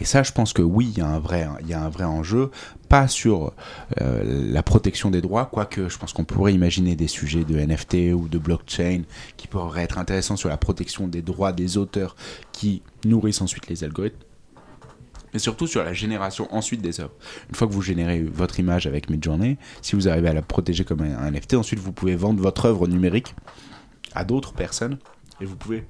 [0.00, 1.88] Et ça, je pense que oui, il y a un vrai, il y a un
[1.88, 2.50] vrai enjeu,
[2.88, 3.52] pas sur
[4.00, 8.12] euh, la protection des droits, quoique je pense qu'on pourrait imaginer des sujets de NFT
[8.12, 9.02] ou de blockchain
[9.36, 12.16] qui pourraient être intéressants sur la protection des droits des auteurs
[12.52, 14.18] qui nourrissent ensuite les algorithmes
[15.34, 17.12] mais surtout sur la génération ensuite des œuvres.
[17.50, 20.84] Une fois que vous générez votre image avec Midjourney, si vous arrivez à la protéger
[20.84, 23.34] comme un, NFT, ensuite vous pouvez vendre votre œuvre numérique
[24.14, 24.96] à d'autres personnes
[25.40, 25.84] et vous pouvez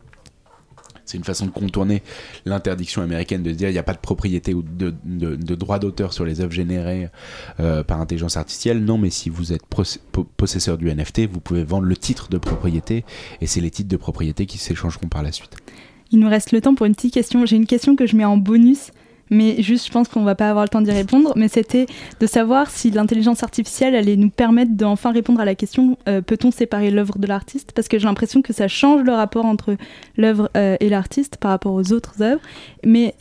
[1.05, 2.03] c'est une façon de contourner
[2.47, 4.91] l'interdiction américaine de dire il n'y a pas de propriété ou de,
[5.55, 7.11] droit d'auteur sur les œuvres générées
[7.61, 8.83] euh, par intelligence artificielle.
[8.83, 9.65] Non, mais si vous êtes
[10.39, 13.05] possesseur du NFT, vous pouvez vendre le titre de propriété
[13.43, 15.59] et c'est les titres de propriété qui s'échangeront par la suite.
[16.11, 17.45] Il nous reste le temps pour une petite question.
[17.45, 18.91] J'ai une question que je mets en bonus
[19.31, 21.87] mais juste je pense qu'on va pas avoir le temps d'y répondre, mais c'était
[22.21, 26.51] de savoir si l'intelligence artificielle allait nous permettre d'enfin répondre à la question euh, peut-on
[26.51, 27.73] séparer l'œuvre de l'artiste?
[27.73, 29.77] Parce que j'ai l'impression que ça change le rapport entre
[30.17, 32.41] l'œuvre euh, et l'artiste par rapport aux autres œuvres,
[32.85, 33.15] mais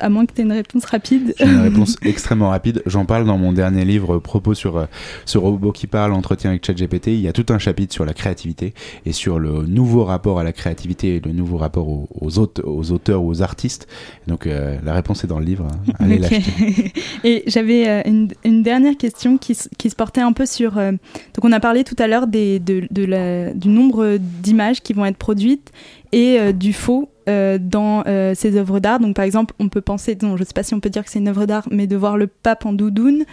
[0.00, 1.34] à moins que tu aies une réponse rapide.
[1.38, 2.82] J'ai une réponse extrêmement rapide.
[2.86, 4.86] J'en parle dans mon dernier livre Propos sur euh,
[5.24, 7.08] ce robot qui parle, entretien avec ChatGPT.
[7.08, 8.74] Il y a tout un chapitre sur la créativité
[9.06, 12.92] et sur le nouveau rapport à la créativité et le nouveau rapport aux, aux, aux
[12.92, 13.86] auteurs ou aux artistes.
[14.26, 15.51] Donc la réponse est dans le livre.
[15.60, 15.92] Hein.
[15.98, 16.92] Allez l'acheter.
[17.24, 20.72] et j'avais une, une, dernière question qui, qui, se portait un peu sur.
[20.74, 25.04] donc on a parlé tout à l'heure de, de la, du nombre d'images qui vont
[25.04, 25.70] être produites
[26.12, 28.98] et du faux euh, dans euh, ces œuvres d'art.
[28.98, 31.04] Donc par exemple, on peut penser, non, je ne sais pas si on peut dire
[31.04, 33.24] que c'est une œuvre d'art, mais de voir le pape en doudoune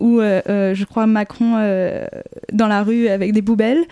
[0.00, 1.52] ou euh, je crois Macron
[2.52, 3.84] dans la rue avec des poubelles.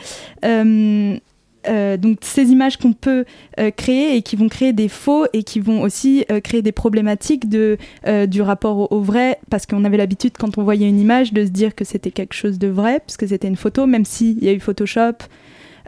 [1.66, 3.24] Donc ces images qu'on peut
[3.76, 7.78] créer et qui vont créer des faux et qui vont aussi créer des problématiques de,
[8.26, 11.50] du rapport au, vrai, parce qu'on avait l'habitude quand on voyait une image de se
[11.50, 14.52] dire que c'était quelque chose de vrai, puisque c'était une photo, même s'il y a
[14.52, 15.14] eu Photoshop,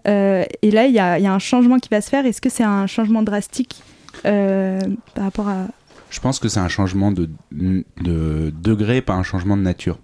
[0.06, 2.26] euh, et là, il y, a, un changement qui va se faire.
[2.26, 3.82] Est-ce que c'est un changement drastique
[4.24, 4.80] euh,
[5.14, 5.66] par rapport à,
[6.10, 9.98] je pense que c'est un changement de, de, degré, pas un changement de nature.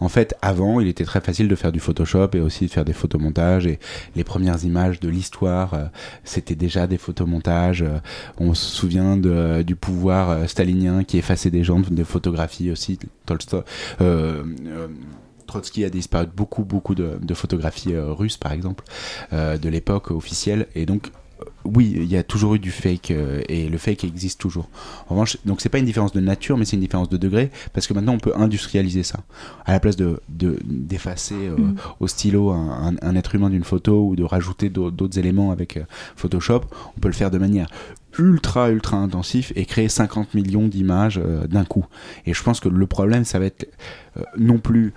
[0.00, 2.84] En fait, avant, il était très facile de faire du Photoshop et aussi de faire
[2.84, 3.66] des photomontages.
[3.66, 3.78] Et
[4.16, 5.84] les premières images de l'histoire, euh,
[6.24, 7.84] c'était déjà des photomontages.
[8.38, 12.98] on se souvient de, du pouvoir stalinien qui effaçait des gens, de photographies aussi.
[13.26, 13.62] Tolstoy.
[15.48, 18.84] Trotsky a disparu beaucoup, beaucoup de, photographies euh, russes, par exemple,
[19.32, 20.68] euh, de l'époque officielle.
[20.76, 21.10] Et donc, euh,
[21.64, 24.68] oui, il y a toujours eu du fake et le fake existe toujours.
[25.08, 27.50] En revanche, donc c'est pas une différence de nature, mais c'est une différence de degré
[27.72, 29.20] parce que maintenant on peut industrialiser ça.
[29.64, 31.76] À la place de d'effacer mm.
[32.00, 35.78] au stylo un, être humain d'une photo ou de rajouter d'autres éléments avec
[36.16, 36.62] Photoshop,
[36.96, 37.68] on peut le faire de manière
[38.18, 41.84] ultra ultra intensif et créer 50 millions d'images d'un coup.
[42.26, 43.68] Et je pense que le problème ça va être
[44.36, 44.94] non plus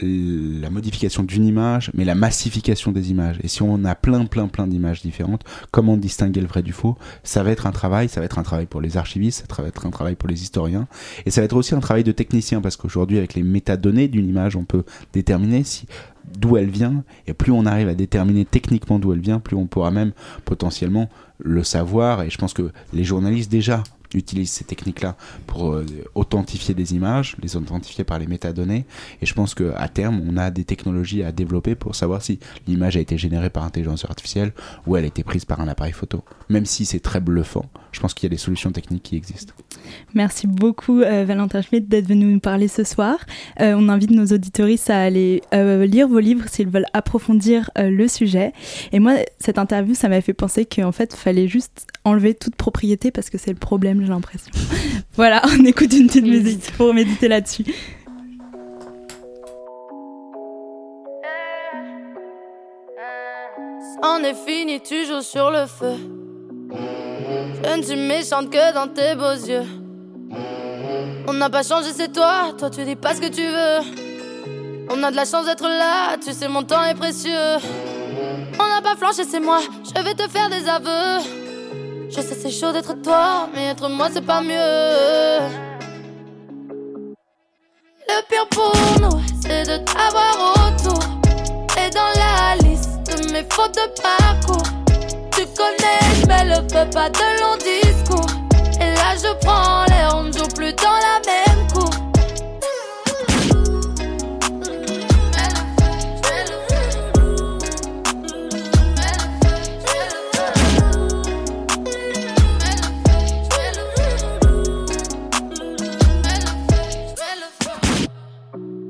[0.00, 3.38] la modification d'une image, mais la massification des images.
[3.42, 6.96] Et si on a plein, plein, plein d'images différentes, comment distinguer le vrai du faux?
[7.24, 9.68] Ça va être un travail, ça va être un travail pour les archivistes, ça va
[9.68, 10.86] être un travail pour les historiens,
[11.26, 14.28] et ça va être aussi un travail de technicien, parce qu'aujourd'hui, avec les métadonnées d'une
[14.28, 15.86] image, on peut déterminer si
[16.38, 19.66] d'où elle vient, et plus on arrive à déterminer techniquement d'où elle vient, plus on
[19.66, 20.12] pourra même
[20.44, 21.08] potentiellement
[21.38, 23.82] le savoir, et je pense que les journalistes déjà
[24.14, 25.16] utilise ces techniques-là
[25.46, 28.86] pour euh, authentifier des images, les authentifier par les métadonnées.
[29.20, 32.96] Et je pense qu'à terme, on a des technologies à développer pour savoir si l'image
[32.96, 34.52] a été générée par intelligence artificielle
[34.86, 36.24] ou elle a été prise par un appareil photo.
[36.48, 39.54] Même si c'est très bluffant, je pense qu'il y a des solutions techniques qui existent.
[40.14, 43.18] Merci beaucoup euh, Valentin Schmidt d'être venu nous parler ce soir.
[43.60, 48.52] Euh, on invite nos auditoristes à aller lire vos livres s'ils veulent approfondir le sujet.
[48.92, 52.56] Et moi, cette interview, ça m'a fait penser qu'en fait, il fallait juste enlever toute
[52.56, 54.52] propriété parce que c'est le problème, j'ai l'impression.
[55.14, 57.64] voilà, on écoute une petite musique pour méditer là-dessus.
[64.02, 66.17] On est fini, tu joues sur le feu.
[67.64, 69.66] Je ne suis méchante que dans tes beaux yeux.
[71.26, 72.54] On n'a pas changé, c'est toi.
[72.58, 74.88] Toi, tu dis pas ce que tu veux.
[74.90, 77.58] On a de la chance d'être là, tu sais, mon temps est précieux.
[78.58, 79.60] On n'a pas flanché, c'est moi.
[79.84, 81.22] Je vais te faire des aveux.
[82.10, 84.54] Je sais c'est chaud d'être toi, mais être moi c'est pas mieux.
[88.08, 91.04] Le pire pour nous, c'est de t'avoir autour.
[91.76, 94.62] Et dans la liste de mes fautes de parcours,
[95.38, 98.26] tu connais, mais le fais pas de long discours.
[98.80, 101.90] Et là je prends l'air, on ne joue plus dans la même cour.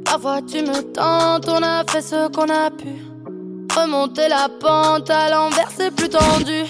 [0.05, 2.98] Parfois tu me tentes, on a fait ce qu'on a pu.
[3.77, 6.65] Remonter la pente à l'envers, c'est plus tendu.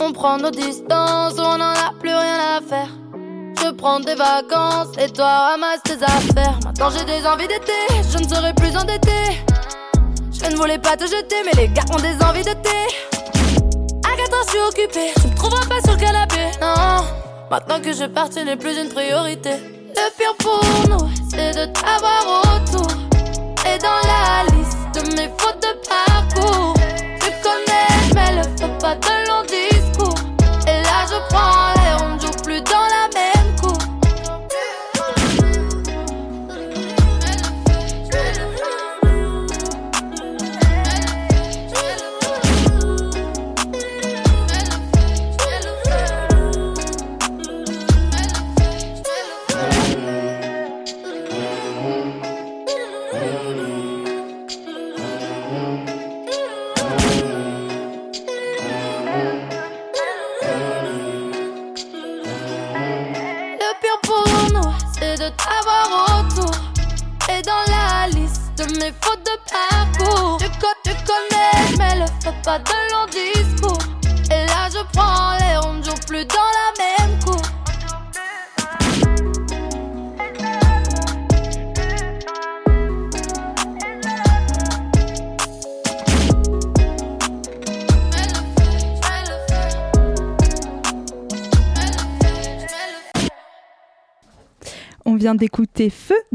[0.00, 2.88] On prend nos distances, on n'en a plus rien à faire.
[3.60, 6.58] Je prends des vacances et toi ramasse tes affaires.
[6.64, 7.72] Maintenant j'ai des envies d'été,
[8.12, 9.42] je ne serai plus endetté.
[10.32, 12.86] Je ne voulais pas te jeter, mais les gars ont des envies de thé.
[14.04, 16.50] À 4 ans, je suis occupée, tu me trouveras pas sur le canapé.
[16.60, 17.04] Non,
[17.50, 19.50] maintenant que je pars, tu n'es plus une priorité.
[19.96, 22.92] Le pire pour nous, c'est de t'avoir autour.
[23.66, 24.78] Et dans la liste
[25.16, 26.07] mes fautes de parcours,
[27.20, 29.17] tu connais, mais le fais pas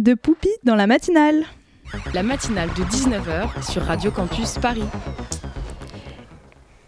[0.03, 1.45] de Poupie dans la matinale.
[2.13, 4.83] La matinale de 19h sur Radio Campus Paris.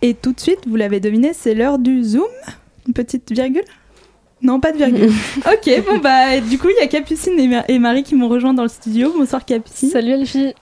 [0.01, 2.25] Et tout de suite, vous l'avez deviné, c'est l'heure du Zoom.
[2.85, 3.63] Une petite virgule
[4.41, 5.09] Non, pas de virgule.
[5.37, 8.27] ok, bon bah du coup, il y a Capucine et, Ma- et Marie qui m'ont
[8.27, 9.13] rejoint dans le studio.
[9.17, 9.89] Bonsoir Capucine.
[9.89, 10.53] Salut Elfie.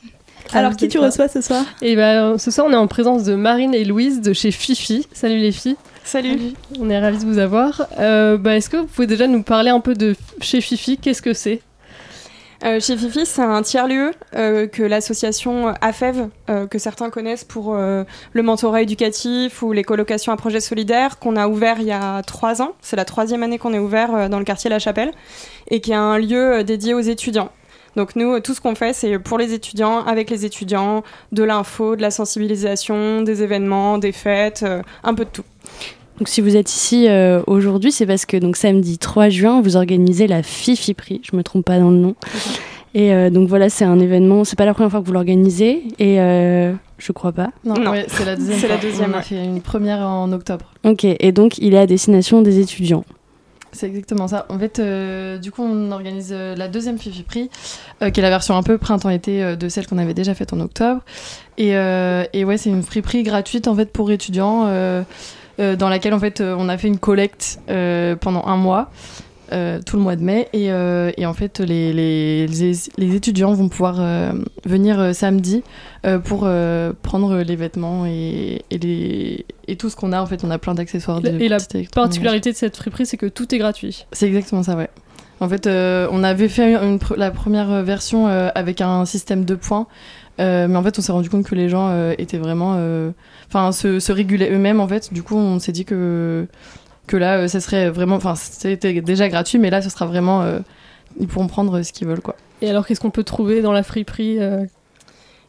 [0.51, 1.65] Alors, qui tu reçois ce soir?
[1.81, 5.07] Et ben ce soir on est en présence de Marine et Louise de chez Fifi.
[5.11, 5.77] Salut les filles.
[6.03, 6.37] Salut.
[6.79, 7.87] On est ravis de vous avoir.
[7.99, 10.97] Euh, bah, Est-ce que vous pouvez déjà nous parler un peu de chez Fifi?
[10.97, 11.61] Qu'est-ce que c'est?
[12.63, 17.75] Euh, chez Fifi, c'est un tiers-lieu euh, que l'association AFEV, euh, que certains connaissent pour
[17.75, 22.21] le mentorat éducatif ou les colocations à projets solidaires, qu'on a ouvert il y a
[22.23, 22.73] trois ans.
[22.81, 25.11] C'est la troisième année qu'on est ouvert dans le quartier La Chapelle
[25.69, 27.49] et qui est un lieu dédié aux étudiants.
[27.95, 31.95] Donc nous, tout ce qu'on fait, c'est pour les étudiants, avec les étudiants, de l'info,
[31.95, 34.65] de la sensibilisation, des événements, des fêtes,
[35.03, 35.43] un peu de tout.
[36.19, 39.75] Donc si vous êtes ici euh, aujourd'hui, c'est parce que donc samedi 3 juin, vous
[39.75, 42.15] organisez la Fifi Prix, je me trompe pas dans le nom.
[42.95, 45.81] Et euh, donc voilà, c'est un événement, c'est pas la première fois que vous l'organisez
[45.97, 47.49] et euh, je crois pas.
[47.65, 47.73] Non.
[47.89, 48.59] ouais, c'est la deuxième.
[48.59, 49.23] C'est la deuxième, On a ouais.
[49.23, 50.71] fait une première en octobre.
[50.83, 53.03] OK, et donc il est à destination des étudiants.
[53.71, 54.45] C'est exactement ça.
[54.49, 57.49] En fait, euh, du coup, on organise euh, la deuxième Fifi Prix,
[58.03, 60.53] euh, qui est la version un peu printemps-été euh, de celle qu'on avait déjà faite
[60.53, 61.01] en octobre.
[61.57, 64.67] Et, euh, et ouais, c'est une Friperie gratuite en fait pour étudiants,
[65.59, 68.89] dans laquelle en fait euh, on a fait une collecte euh, pendant un mois.
[69.51, 70.47] euh, tout le mois de mai.
[70.53, 74.31] Et, euh, et en fait les, les, les, étudiants vont pouvoir euh,
[74.65, 75.61] venir euh, samedi
[76.07, 80.21] euh, pour euh, prendre les vêtements et, et, les, et tout ce qu'on a.
[80.21, 81.57] En fait on a plein d'accessoires Et la
[81.93, 84.07] particularité de cette friperie c'est que tout est gratuit.
[84.11, 84.89] C'est exactement ça ouais.
[85.39, 89.45] En fait euh, on avait fait une pr- la première version euh, avec un système
[89.45, 89.85] de points
[90.39, 93.11] euh, mais en fait on s'est rendu compte que les gens euh, étaient vraiment euh,
[93.53, 96.47] enfin se, se régulaient eux-mêmes en fait du coup on s'est dit que
[97.07, 100.41] que là euh, ça serait vraiment enfin c'était déjà gratuit mais là ce sera vraiment
[100.41, 100.59] euh,
[101.19, 103.83] ils pourront prendre ce qu'ils veulent quoi Et alors, qu'est-ce qu'on peut trouver dans la
[103.83, 104.65] friperie euh,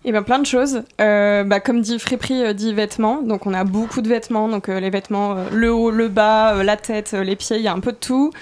[0.05, 0.83] Et ben plein de choses.
[1.01, 3.23] Euh, bah, comme dit Friperie, euh, dit vêtements.
[3.23, 4.49] Donc on a beaucoup de vêtements.
[4.49, 7.57] Donc euh, les vêtements, euh, le haut, le bas, euh, la tête, euh, les pieds,
[7.57, 8.33] il y a un peu de tout.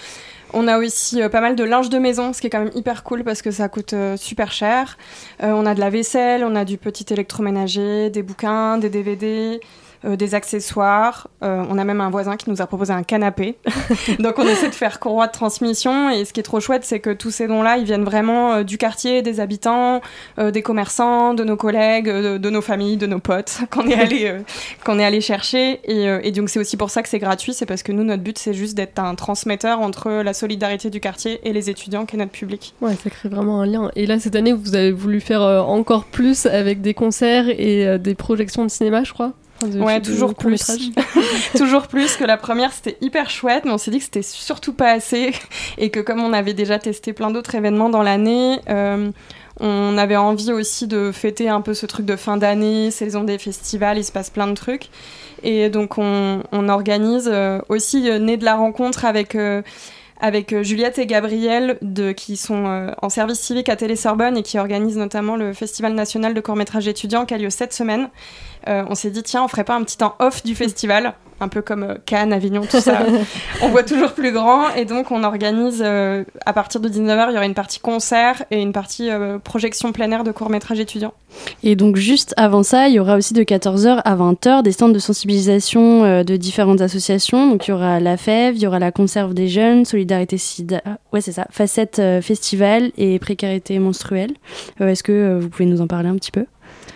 [0.54, 2.72] On a aussi euh, pas mal de linge de maison, ce qui est quand même
[2.74, 4.98] hyper cool parce que ça coûte euh, super cher.
[5.42, 9.60] Euh, on a de la vaisselle, on a du petit électroménager, des bouquins, des DVD.
[10.04, 11.28] Euh, des accessoires.
[11.44, 13.56] Euh, on a même un voisin qui nous a proposé un canapé.
[14.18, 16.10] Donc on essaie de faire courroie de transmission.
[16.10, 18.62] Et ce qui est trop chouette, c'est que tous ces dons-là, ils viennent vraiment euh,
[18.64, 20.00] du quartier, des habitants,
[20.38, 24.40] des commerçants, de nos collègues, de, de nos familles, de nos potes qu'on est allé
[24.84, 25.80] qu'on est allé chercher.
[25.84, 28.22] Et, et donc c'est aussi pour ça que c'est gratuit, c'est parce que nous notre
[28.22, 32.16] but c'est juste d'être un transmetteur entre la solidarité du quartier et les étudiants qui
[32.16, 32.74] est notre public.
[32.80, 33.90] Ouais, ça crée vraiment un lien.
[33.96, 38.14] Et là, cette année, vous avez voulu faire encore plus avec des concerts et des
[38.14, 39.32] projections de cinéma, je crois?
[39.62, 40.60] De- Ouais, de toujours plus.
[41.56, 44.72] Toujours plus que la première, c'était hyper chouette, mais on s'est dit que c'était surtout
[44.72, 45.32] pas assez
[45.78, 49.10] et que comme on avait déjà testé plein d'autres événements dans l'année, euh,
[49.60, 53.38] on avait envie aussi de fêter un peu ce truc de fin d'année, saison des
[53.38, 54.88] festivals, il se passe plein de trucs.
[55.42, 59.62] Et donc on, on organise euh, aussi euh, né de la rencontre avec euh,
[60.24, 64.56] avec Juliette et Gabriel de, qui sont euh, en service civique à Télé-Sorbonne et qui
[64.56, 68.08] organisent notamment le Festival national de court-métrage étudiant qui a lieu cette semaine.
[68.68, 71.48] Euh, on s'est dit, tiens, on ferait pas un petit temps off du festival, un
[71.48, 73.00] peu comme euh, Cannes, Avignon, tout ça.
[73.62, 77.34] on voit toujours plus grand et donc on organise euh, à partir de 19h, il
[77.34, 81.12] y aura une partie concert et une partie euh, projection plein air de court-métrage étudiant.
[81.62, 84.88] Et donc juste avant ça, il y aura aussi de 14h à 20h des stands
[84.88, 87.50] de sensibilisation euh, de différentes associations.
[87.50, 90.82] Donc il y aura la FEV, il y aura la Conserve des jeunes, Solidarité SIDA,
[91.12, 94.32] ouais c'est ça, Facette Festival et Précarité menstruelle.
[94.80, 96.46] Est-ce que vous pouvez nous en parler un petit peu?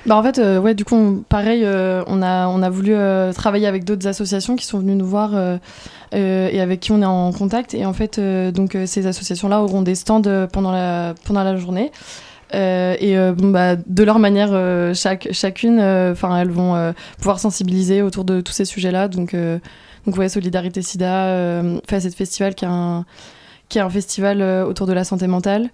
[0.06, 3.32] Bah en fait, euh, ouais, du coup, pareil, euh, on, a, on a voulu euh,
[3.32, 5.34] travailler avec d'autres associations qui sont venues nous voir
[6.12, 7.74] et avec qui on est en contact.
[7.74, 8.20] Et en fait,
[8.52, 11.90] donc, ces associations-là auront des stands pendant la, journée.
[12.52, 18.64] Et bah, de leur manière, chaque, chacune, elles vont pouvoir sensibiliser autour de tous ces
[18.64, 19.08] sujets-là.
[19.08, 19.34] Donc,
[20.06, 23.04] donc ouais, Solidarité SIDA, Facette Festival, qui est un,
[23.68, 25.70] qui est un festival autour de la santé mentale.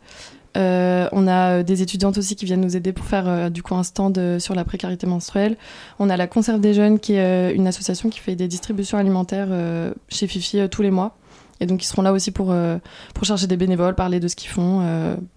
[0.56, 3.62] Euh, on a euh, des étudiantes aussi qui viennent nous aider pour faire euh, du
[3.62, 5.56] coup un stand sur la précarité menstruelle.
[5.98, 9.48] On a la Conserve des jeunes qui est une association qui fait des distributions alimentaires
[10.08, 11.16] chez Fifi tous les mois.
[11.60, 12.52] Et donc ils seront là aussi pour,
[13.14, 14.84] pour chercher des bénévoles, parler de ce qu'ils font,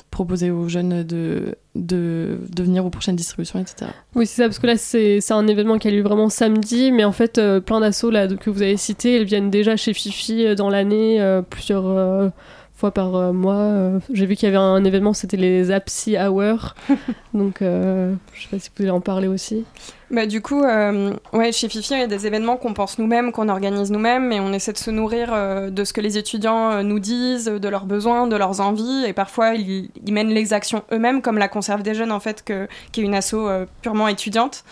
[0.10, 3.92] proposer aux jeunes de, de, de, venir aux prochaines distributions, etc.
[4.16, 7.04] Oui, c'est ça, parce que là, c'est un événement qui a lieu vraiment samedi, mais
[7.04, 11.20] en fait, plein d'assauts que vous avez cités, elles viennent déjà chez Fifi dans l'année,
[11.50, 12.32] plusieurs
[12.76, 13.56] fois par euh, mois.
[13.56, 16.76] Euh, j'ai vu qu'il y avait un événement, c'était les Apsy Hour.
[17.34, 19.66] Donc, euh, je sais pas si vous pouvez en parler aussi.
[20.12, 23.50] Bah, du coup, ouais, chez Fifi, il y a des événements qu'on pense nous-mêmes, qu'on
[23.50, 25.34] organise nous-mêmes, mais on essaie de se nourrir
[25.72, 29.56] de ce que les étudiants nous disent, de leurs besoins, de leurs envies, et parfois
[29.56, 33.04] ils, mènent les actions eux-mêmes, comme la Conserve des Jeunes, en fait, que, qui est
[33.04, 33.36] une asso
[33.82, 34.64] purement étudiante.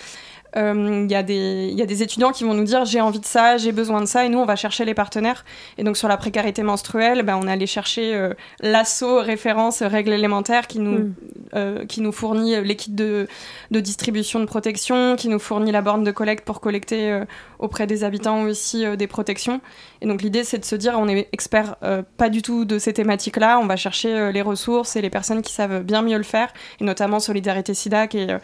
[0.55, 3.71] Il euh, y, a des étudiants qui vont nous dire j'ai envie de ça, j'ai
[3.71, 5.45] besoin de ça, et nous on va chercher les partenaires.
[5.79, 10.67] Et donc sur la précarité menstruelle, ben, on allait chercher euh, l'assaut référence règles élémentaires
[10.67, 11.15] qui nous, mm.
[11.55, 13.27] euh, qui nous fournit les kits de,
[13.71, 17.23] de, distribution de protection, qui nous fournit la borne de collecte pour collecter
[17.57, 19.59] auprès des habitants aussi des protections.
[20.01, 21.77] Et donc l'idée c'est de se dire on est expert
[22.17, 25.53] pas du tout de ces thématiques-là, on va chercher les ressources et les personnes qui
[25.53, 28.37] savent bien mieux le faire, et notamment Solidarité SIDA qui est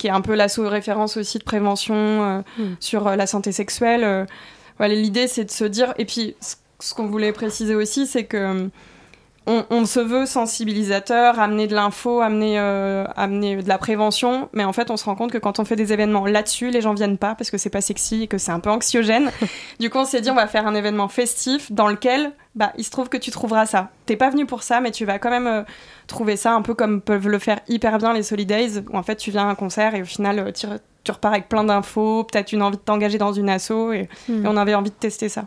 [0.00, 2.76] qui est un peu la référence aussi de prévention euh, hmm.
[2.80, 4.02] sur euh, la santé sexuelle.
[4.02, 4.24] Euh,
[4.78, 5.92] voilà, L'idée, c'est de se dire.
[5.98, 8.70] Et puis, ce qu'on voulait préciser aussi, c'est que
[9.46, 14.72] on, se veut sensibilisateur, amener de l'info, amener, euh, amener de la prévention, mais en
[14.72, 17.18] fait, on se rend compte que quand on fait des événements là-dessus, les gens viennent
[17.18, 19.30] pas parce que c'est pas sexy et que c'est un peu anxiogène.
[19.80, 22.84] du coup, on s'est dit, on va faire un événement festif dans lequel, bah, il
[22.84, 23.90] se trouve que tu trouveras ça.
[24.06, 25.62] T'es pas venu pour ça, mais tu vas quand même euh,
[26.06, 29.16] trouver ça un peu comme peuvent le faire hyper bien les Solidays, où en fait,
[29.16, 32.52] tu viens à un concert et au final, euh, tu, repars avec plein d'infos, peut-être
[32.52, 34.46] une envie de t'engager dans une asso, et hmm.
[34.46, 35.46] on avait envie de tester ça.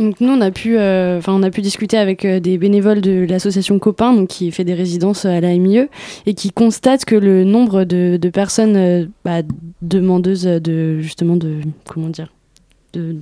[0.00, 3.02] Donc nous, on a pu, euh, enfin, on a pu discuter avec euh, des bénévoles
[3.02, 5.88] de l'association Copain, donc qui fait des résidences à la MIE,
[6.24, 9.42] et qui constatent que le nombre de, personnes euh, bah,
[9.82, 12.32] demandeuses de justement de comment dire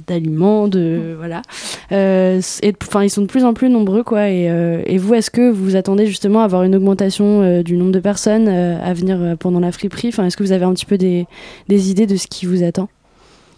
[0.07, 1.43] d'aliments, de, voilà.
[1.91, 4.31] Enfin, ils sont de plus en plus nombreux, quoi.
[4.31, 4.45] Et,
[4.87, 8.49] et vous, est-ce que vous attendez justement à avoir une augmentation du nombre de personnes
[8.49, 10.09] à venir pendant la friperie?
[10.09, 11.27] Enfin, est-ce que vous avez un petit peu des,
[11.69, 12.89] des idées de ce qui vous attend?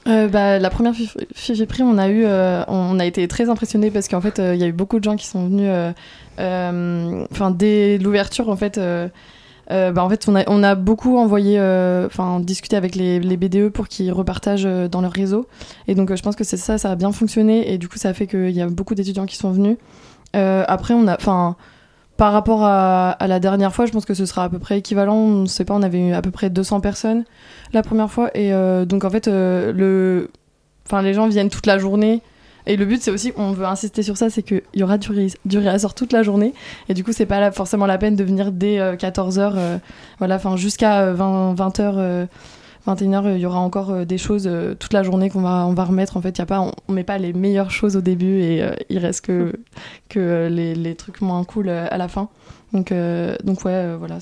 [0.08, 0.94] Euh, bah, la première
[1.34, 4.54] Fifi Prix, on a eu, euh, on a été très impressionnés parce qu'en fait, euh,
[4.54, 5.70] il y a eu beaucoup de gens qui sont venus,
[6.38, 8.80] enfin dès l'ouverture, en fait.
[9.68, 11.58] bah, en fait, on a, on a beaucoup envoyé,
[12.06, 15.46] enfin, discuté avec les, BDE pour qu'ils repartagent dans leur réseau.
[15.86, 17.72] Et donc, je pense que c'est ça, ça a bien fonctionné.
[17.72, 19.76] Et du coup, ça a fait qu'il y a beaucoup d'étudiants qui sont venus.
[20.32, 21.56] après, on a, enfin,
[22.20, 25.16] par rapport à, la dernière fois, je pense que ce sera à peu près équivalent.
[25.16, 27.24] On ne sait pas, on avait eu à peu près 200 personnes
[27.72, 28.30] la première fois.
[28.34, 30.28] Et euh, donc, en fait, euh,
[31.02, 32.20] les gens viennent toute la journée.
[32.66, 35.08] Et le but, c'est aussi, on veut insister sur ça, c'est qu'il y aura du,
[35.58, 36.52] réassort toute la journée.
[36.90, 39.78] Et du coup, c'est pas forcément la peine de venir dès 14h, euh,
[40.18, 42.26] voilà, jusqu'à 20, 20h.
[42.94, 45.74] 21h, il y aura encore euh, des choses euh, toute la journée qu'on va, on
[45.74, 46.16] va remettre.
[46.16, 48.62] En fait, y a pas, on, ne met pas les meilleures choses au début et
[48.62, 49.52] euh, il reste que,
[50.08, 52.28] que les, les, trucs moins cool à la fin.
[52.72, 52.94] Donc,
[53.42, 54.18] donc ouais, voilà.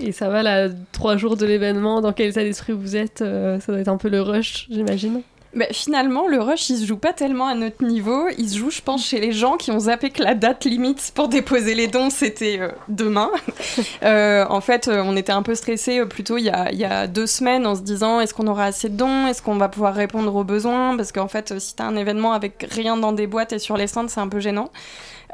[0.00, 3.58] Et ça va, là, trois jours de l'événement, dans quel état d'esprit vous êtes Ça
[3.68, 5.22] doit être un peu le rush, j'imagine?
[5.52, 8.28] Bah, finalement, le rush, il se joue pas tellement à notre niveau.
[8.38, 11.10] Il se joue, je pense, chez les gens qui ont zappé que la date limite
[11.12, 13.30] pour déposer les dons, c'était euh, demain.
[14.04, 16.78] euh, en fait, euh, on était un peu stressés euh, plutôt il y, a, il
[16.78, 19.26] y a, deux semaines en se disant est-ce qu'on aura assez de dons?
[19.26, 20.96] Est-ce qu'on va pouvoir répondre aux besoins?
[20.96, 23.76] Parce qu'en fait, si tu as un événement avec rien dans des boîtes et sur
[23.76, 24.70] les stands, c'est un peu gênant.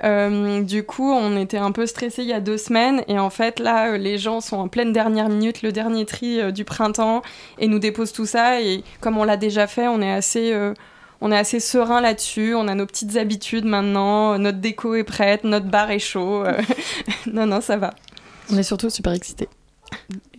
[0.05, 3.31] Euh, du coup, on était un peu stressés il y a deux semaines et en
[3.31, 6.65] fait là, euh, les gens sont en pleine dernière minute, le dernier tri euh, du
[6.65, 7.23] printemps
[7.59, 10.55] et nous déposent tout ça et comme on l'a déjà fait, on est assez
[11.23, 15.45] on est assez serein là-dessus, on a nos petites habitudes maintenant, notre déco est prête,
[15.45, 16.45] notre bar est chaud.
[17.33, 17.95] non, non, ça va.
[18.53, 19.49] On est surtout super excités.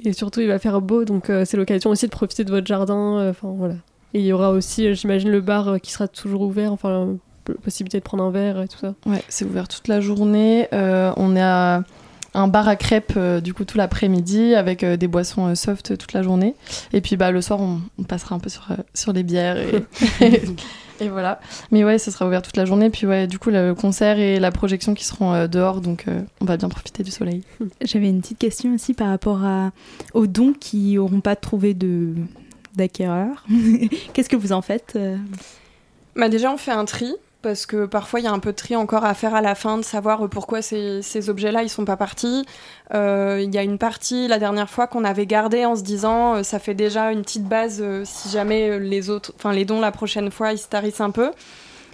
[0.03, 3.28] Et surtout, il va faire beau, donc c'est l'occasion aussi de profiter de votre jardin.
[3.30, 3.74] Enfin, voilà.
[4.14, 7.18] Et il y aura aussi, j'imagine, le bar qui sera toujours ouvert, enfin,
[7.54, 8.93] possibilité de prendre un verre et tout ça.
[9.06, 10.68] Ouais, c'est ouvert toute la journée.
[10.74, 11.84] Euh, on est à
[12.34, 16.14] un bar à crêpes euh, du coup tout l'après-midi avec euh, des boissons soft toute
[16.14, 16.56] la journée.
[16.93, 19.58] Et puis bah, le soir, on, passera un peu sur, sur les bières
[20.22, 20.41] et,
[21.00, 21.39] et, voilà.
[21.72, 22.89] Mais ouais, ça sera ouvert toute la journée.
[22.89, 26.06] Puis ouais, du coup, le concert et la projection qui seront dehors, donc
[26.41, 27.43] on va bien profiter du soleil.
[27.82, 29.72] J'avais une petite question aussi par rapport à,
[30.14, 32.14] aux dons qui n'auront pas trouvé de
[32.76, 33.43] d'acquéreurs.
[34.14, 34.98] Qu'est-ce que vous en faites
[36.18, 38.56] bah déjà, on fait un tri parce que parfois il y a un peu de
[38.56, 41.86] tri encore à faire à la fin de savoir pourquoi ces, ces objets-là ils sont
[41.86, 42.46] pas partis.
[42.94, 46.36] Euh, il y a une partie la dernière fois qu'on avait gardé en se disant
[46.36, 49.80] euh, ça fait déjà une petite base euh, si jamais les autres, enfin les dons
[49.80, 51.32] la prochaine fois ils se tarissent un peu.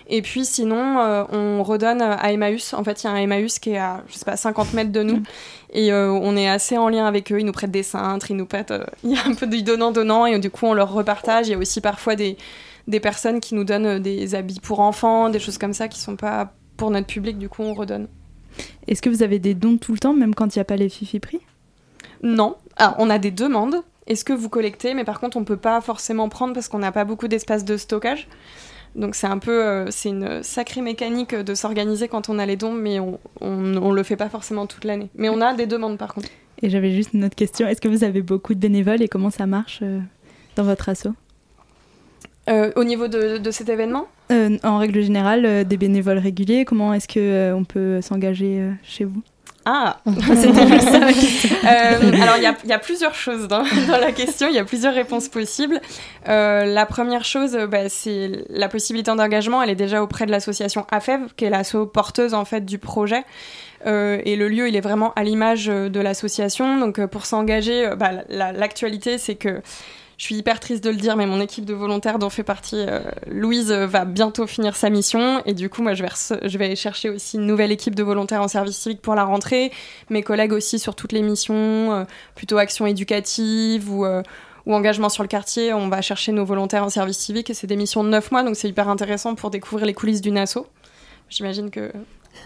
[0.10, 0.98] Et puis sinon,
[1.32, 2.74] on redonne à Emmaüs.
[2.74, 4.92] En fait, il y a un Emmaüs qui est à, je sais pas, 50 mètres
[4.92, 5.24] de nous.
[5.74, 7.40] Et on est assez en lien avec eux.
[7.40, 8.74] Ils nous prêtent des cintres, ils nous prêtent...
[9.06, 10.26] Il y a un peu du donnant-donnant.
[10.26, 11.48] Et du coup, on leur repartage.
[11.48, 12.36] Il y a aussi parfois des,
[12.88, 16.00] des personnes qui nous donnent euh, des habits pour enfants, des choses comme ça qui
[16.00, 18.08] sont pas pour notre public, du coup, on redonne.
[18.88, 20.76] Est-ce que vous avez des dons tout le temps, même quand il n'y a pas
[20.76, 21.42] les Fifi Prix?
[22.22, 22.56] Non.
[22.78, 23.76] Alors, on a des demandes.
[24.08, 24.94] Est-ce que vous collectez?
[24.94, 27.64] Mais par contre, on ne peut pas forcément prendre parce qu'on n'a pas beaucoup d'espace
[27.64, 28.28] de stockage.
[28.96, 32.58] Donc c'est un peu, euh, c'est une sacrée mécanique de s'organiser quand on a les
[32.58, 35.10] dons, mais on, on, le fait pas forcément toute l'année.
[35.16, 36.30] Mais on a des demandes par contre.
[36.62, 37.68] Et j'avais juste une autre question.
[37.68, 40.00] Est-ce que vous avez beaucoup de bénévoles et comment ça marche euh,
[40.56, 41.08] dans votre asso?
[42.50, 44.08] Euh, Au niveau de, de cet événement
[44.64, 46.66] En règle générale, des bénévoles réguliers.
[46.66, 49.22] Comment est-ce que on peut s'engager chez vous?
[49.66, 50.00] Ah,
[50.36, 51.50] c'était ça ma question.
[51.64, 54.66] Euh, alors, il y, y a, plusieurs choses dans, dans, la question, il y a
[54.66, 55.80] plusieurs réponses possibles.
[56.28, 59.62] Euh, la première chose, bah, c'est la possibilité d'engagement.
[59.62, 63.24] Elle est déjà auprès de l'association AFEV, qui est l'asso porteuse en fait du projet.
[63.86, 66.80] Euh, et le lieu, il est vraiment à l'image de l'association.
[66.80, 69.62] Donc, euh, pour s'engager, bah, l'actualité, c'est que
[70.24, 72.78] je suis hyper triste de le dire, mais mon équipe de volontaires dont fait partie
[72.78, 75.44] euh, Louise euh, va bientôt finir sa mission.
[75.46, 78.42] Et du coup, moi, je vais, je vais chercher aussi une nouvelle équipe de volontaires
[78.42, 79.74] en service civique pour la rentrée.
[80.10, 82.04] Mes collègues aussi sur toutes les missions, euh,
[82.36, 85.74] plutôt action éducative ou, ou engagement sur le quartier.
[85.74, 88.44] On va chercher nos volontaires en service civique et c'est des missions de 9 mois,
[88.44, 90.60] donc c'est hyper intéressant pour découvrir les coulisses d'une asso.
[91.28, 91.92] J'imagine que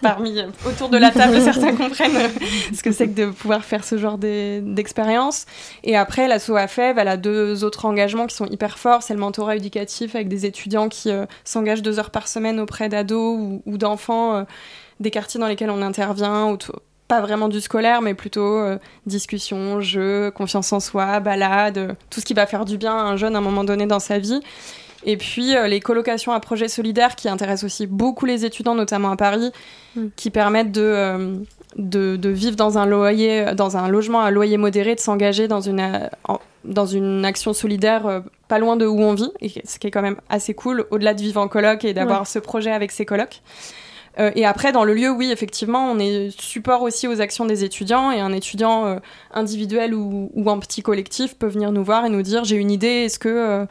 [0.02, 2.28] parmi autour de la table, certains comprennent euh,
[2.74, 5.46] ce que c'est que de pouvoir faire ce genre d'expérience.
[5.84, 9.02] Et après, l'asso AFEV, elle a deux autres engagements qui sont hyper forts.
[9.02, 12.88] C'est le mentorat éducatif avec des étudiants qui euh, s'engagent deux heures par semaine auprès
[12.88, 14.42] d'ados ou, d'enfants euh,
[15.00, 16.56] des quartiers dans lesquels on intervient,
[17.06, 18.60] pas vraiment du scolaire, mais plutôt
[19.06, 23.16] discussion, jeu, confiance en soi, balade, tout ce qui va faire du bien à un
[23.16, 24.40] jeune à un moment donné dans sa vie.
[25.04, 29.10] Et puis euh, les colocations à projets solidaires qui intéressent aussi beaucoup les étudiants, notamment
[29.10, 29.52] à Paris,
[29.96, 30.06] mm.
[30.16, 31.36] qui permettent euh,
[31.76, 35.60] de, de, vivre dans un, loyer, dans un logement à loyer modéré, de s'engager dans
[35.60, 36.34] une, euh,
[36.64, 40.02] dans une action solidaire pas loin de où on vit, et ce qui est quand
[40.02, 43.42] même assez cool, au-delà de vivre en coloc et d'avoir ce projet avec ses colocs.
[44.18, 48.10] et après, dans le lieu, oui, effectivement, on est support aussi aux actions des étudiants
[48.10, 48.98] et un étudiant
[49.32, 52.70] individuel ou, ou, en petit collectif peut venir nous voir et nous dire j'ai une
[52.70, 53.66] idée, est-ce que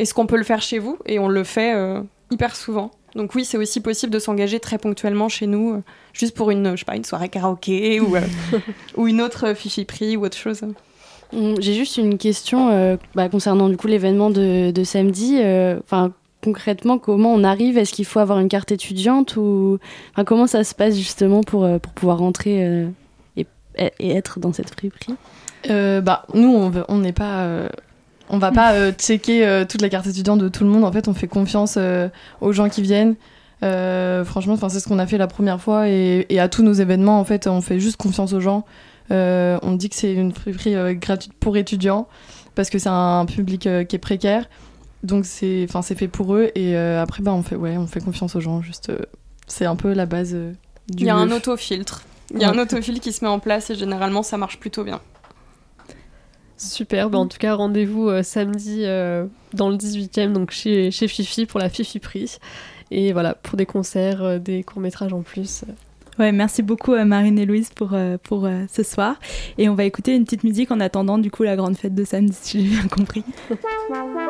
[0.00, 2.90] est-ce qu'on peut le faire chez vous Et on le fait euh, hyper souvent.
[3.14, 5.82] Donc oui, c'est aussi possible de s'engager très ponctuellement chez nous, euh,
[6.14, 8.20] juste pour une, je sais pas, une soirée karaoké ou, euh,
[8.96, 10.62] ou une autre fichi prix ou autre chose.
[11.34, 15.38] Hum, j'ai juste une question bah, concernant du coup l'événement de, de, samedi.
[15.84, 17.76] Enfin, concrètement, comment on arrive?
[17.76, 19.78] Est-ce qu'il faut avoir une carte étudiante ou
[20.12, 22.88] enfin, comment ça se passe justement pour, pour pouvoir rentrer
[23.36, 23.46] et,
[23.76, 25.14] et, être dans cette friperie?
[25.68, 27.68] Bah, nous, on n'est pas
[28.30, 30.84] on va pas euh, checker euh, toute la carte étudiante de tout le monde.
[30.84, 32.08] En fait, on fait confiance euh,
[32.40, 33.16] aux gens qui viennent.
[33.60, 37.24] franchement, c'est ce qu'on a fait la première fois et, à tous nos événements, en
[37.24, 38.64] fait, on fait juste confiance aux gens.
[39.10, 42.08] on dit que c'est une friperie gratuite pour étudiants
[42.54, 44.48] parce que c'est un public qui est précaire.
[45.02, 48.00] Donc c'est, enfin, c'est fait pour eux et après, bah, on fait, ouais, on fait
[48.00, 48.62] confiance aux gens.
[48.62, 48.92] Juste,
[49.46, 51.02] c'est un peu la base du.
[51.02, 52.04] Il y a un autofiltre.
[52.32, 54.84] Il y a un autofiltre qui se met en place et généralement ça marche plutôt
[54.84, 55.00] bien.
[56.60, 61.08] Super, bah, en tout cas rendez-vous euh, samedi euh, dans le 18e, donc chez, chez
[61.08, 62.36] Fifi pour la Fifi Prix.
[62.90, 65.64] Et voilà, pour des concerts, euh, des courts-métrages en plus.
[66.18, 69.18] Ouais, merci beaucoup à Marine et Louise pour, pour ce soir.
[69.56, 72.04] Et on va écouter une petite musique en attendant du coup la grande fête de
[72.04, 73.24] samedi, si j'ai bien compris.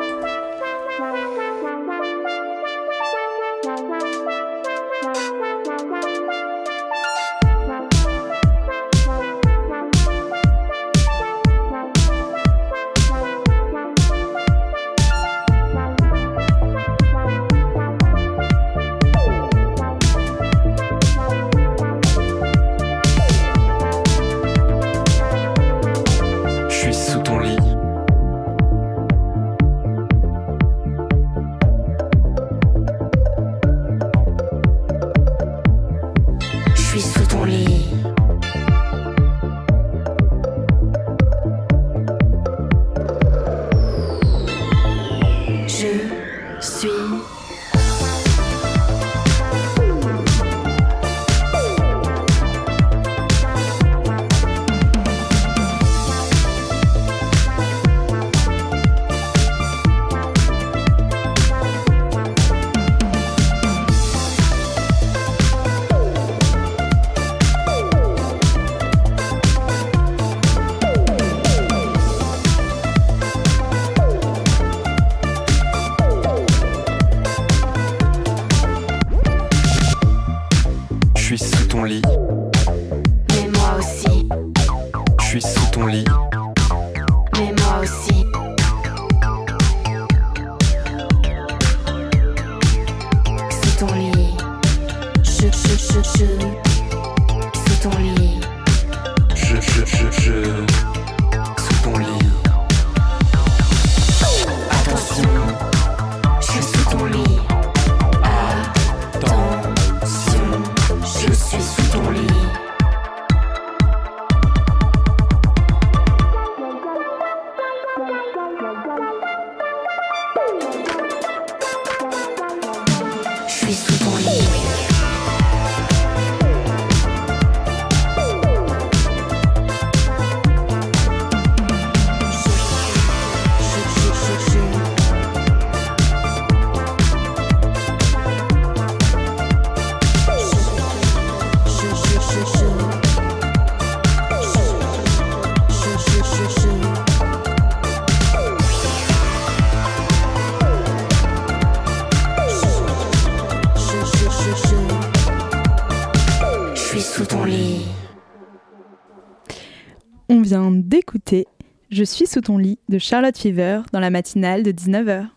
[162.11, 165.27] suis sous ton lit de Charlotte Fever dans la matinale de 19h.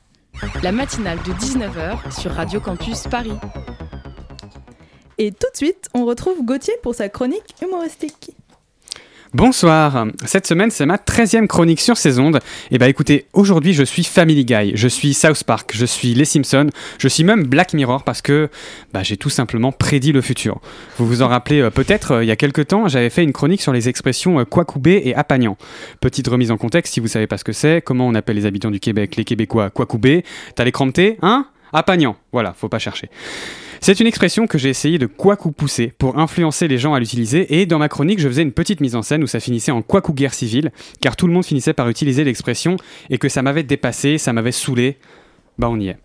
[0.62, 3.32] La matinale de 19h sur Radio Campus Paris.
[5.18, 8.32] Et tout de suite, on retrouve Gauthier pour sa chronique humoristique.
[9.34, 12.38] Bonsoir, cette semaine c'est ma 13e chronique sur ces ondes.
[12.70, 16.24] Et bah écoutez, aujourd'hui je suis Family Guy, je suis South Park, je suis Les
[16.24, 16.68] Simpsons,
[16.98, 18.48] je suis même Black Mirror parce que
[18.92, 20.60] bah, j'ai tout simplement prédit le futur.
[20.98, 23.32] Vous vous en rappelez euh, peut-être, euh, il y a quelques temps j'avais fait une
[23.32, 25.56] chronique sur les expressions euh, Kwakubé et Apagnan.
[26.00, 28.46] Petite remise en contexte si vous savez pas ce que c'est, comment on appelle les
[28.46, 30.24] habitants du Québec, les Québécois Kwakubé,
[30.54, 31.48] t'as les cramptés, hein?
[31.74, 33.10] Apagnan, voilà, faut pas chercher.
[33.80, 37.60] C'est une expression que j'ai essayé de quacou pousser pour influencer les gens à l'utiliser
[37.60, 39.82] et dans ma chronique je faisais une petite mise en scène où ça finissait en
[39.82, 40.70] quacou guerre civile
[41.02, 42.76] car tout le monde finissait par utiliser l'expression
[43.10, 44.96] et que ça m'avait dépassé, ça m'avait saoulé.
[45.58, 45.98] Bah on y est.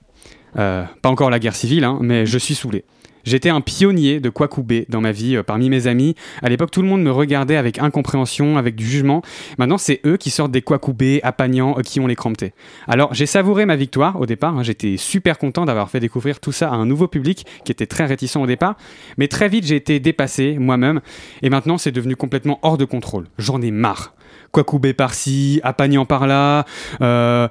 [0.57, 2.84] Euh, pas encore la guerre civile, hein, mais je suis saoulé.
[3.30, 6.15] J'étais un pionnier de Kwakubé dans ma vie, euh, parmi mes amis.
[6.41, 9.21] À l'époque, tout le monde me regardait avec incompréhension, avec du jugement.
[9.59, 12.53] Maintenant, c'est eux qui sortent des Kwakubé, Apagnan, euh, qui ont les cramptés.
[12.88, 14.57] Alors, j'ai savouré ma victoire au départ.
[14.57, 14.63] hein.
[14.63, 18.05] J'étais super content d'avoir fait découvrir tout ça à un nouveau public qui était très
[18.07, 18.77] réticent au départ.
[19.19, 20.99] Mais très vite, j'ai été dépassé moi-même.
[21.43, 23.27] Et maintenant, c'est devenu complètement hors de contrôle.
[23.38, 24.15] J'en ai marre.
[24.51, 26.65] Kwakubé par-ci, Apagnan par-là.
[27.01, 27.47] Euh,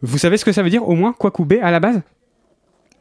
[0.00, 2.00] Vous savez ce que ça veut dire au moins, Kwakubé à la base?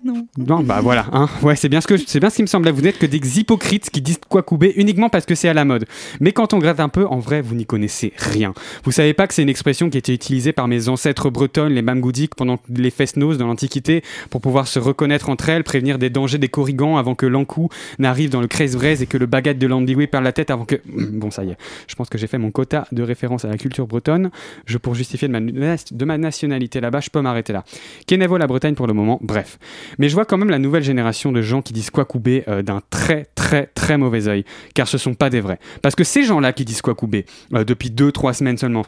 [0.02, 0.28] Non.
[0.38, 1.28] non, bah voilà, hein.
[1.41, 2.72] ouais, c'est bien ce que c'est bien ce qui me semblait.
[2.72, 5.66] Vous n'êtes que des hypocrites qui disent quoi couper uniquement parce que c'est à la
[5.66, 5.86] mode.
[6.22, 8.54] Mais quand on gratte un peu, en vrai, vous n'y connaissez rien.
[8.86, 11.82] Vous savez pas que c'est une expression qui était utilisée par mes ancêtres bretonnes, les
[11.82, 16.38] mamgoudiques, pendant les fest-noz dans l'Antiquité, pour pouvoir se reconnaître entre elles, prévenir des dangers
[16.38, 20.08] des corrigans avant que l'encou n'arrive dans le Creuse-Braise et que le baguette de l'Andiway
[20.08, 20.76] perde la tête avant que.
[21.20, 21.58] Bon, ça y est.
[21.88, 24.32] Je pense que j'ai fait mon quota de référence à la culture bretonne.
[24.66, 27.66] Je pour justifier de ma, de ma nationalité là-bas, je peux m'arrêter là.
[28.08, 29.20] Kenevo la Bretagne pour le moment.
[29.22, 29.60] Bref.
[29.98, 32.82] Mais je vois quand même la nouvelle génération de gens qui disent Kwakubé euh, d'un
[32.90, 35.60] très très très mauvais œil, car ce sont pas des vrais.
[35.82, 38.86] Parce que ces gens-là qui disent Kwakubé, euh, depuis 2-3 semaines seulement,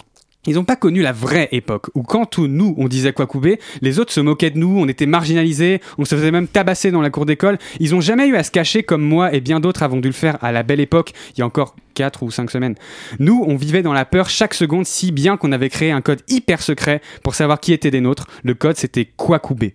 [0.48, 4.12] ils n'ont pas connu la vraie époque où quand nous on disait Kwakubé, les autres
[4.12, 7.26] se moquaient de nous, on était marginalisés, on se faisait même tabasser dans la cour
[7.26, 7.60] d'école.
[7.80, 10.14] Ils ont jamais eu à se cacher comme moi et bien d'autres avons dû le
[10.14, 12.76] faire à la belle époque, il y a encore 4 ou 5 semaines.
[13.20, 16.22] Nous, on vivait dans la peur chaque seconde si bien qu'on avait créé un code
[16.28, 18.28] hyper secret pour savoir qui était des nôtres.
[18.44, 19.74] Le code c'était Kwakubé.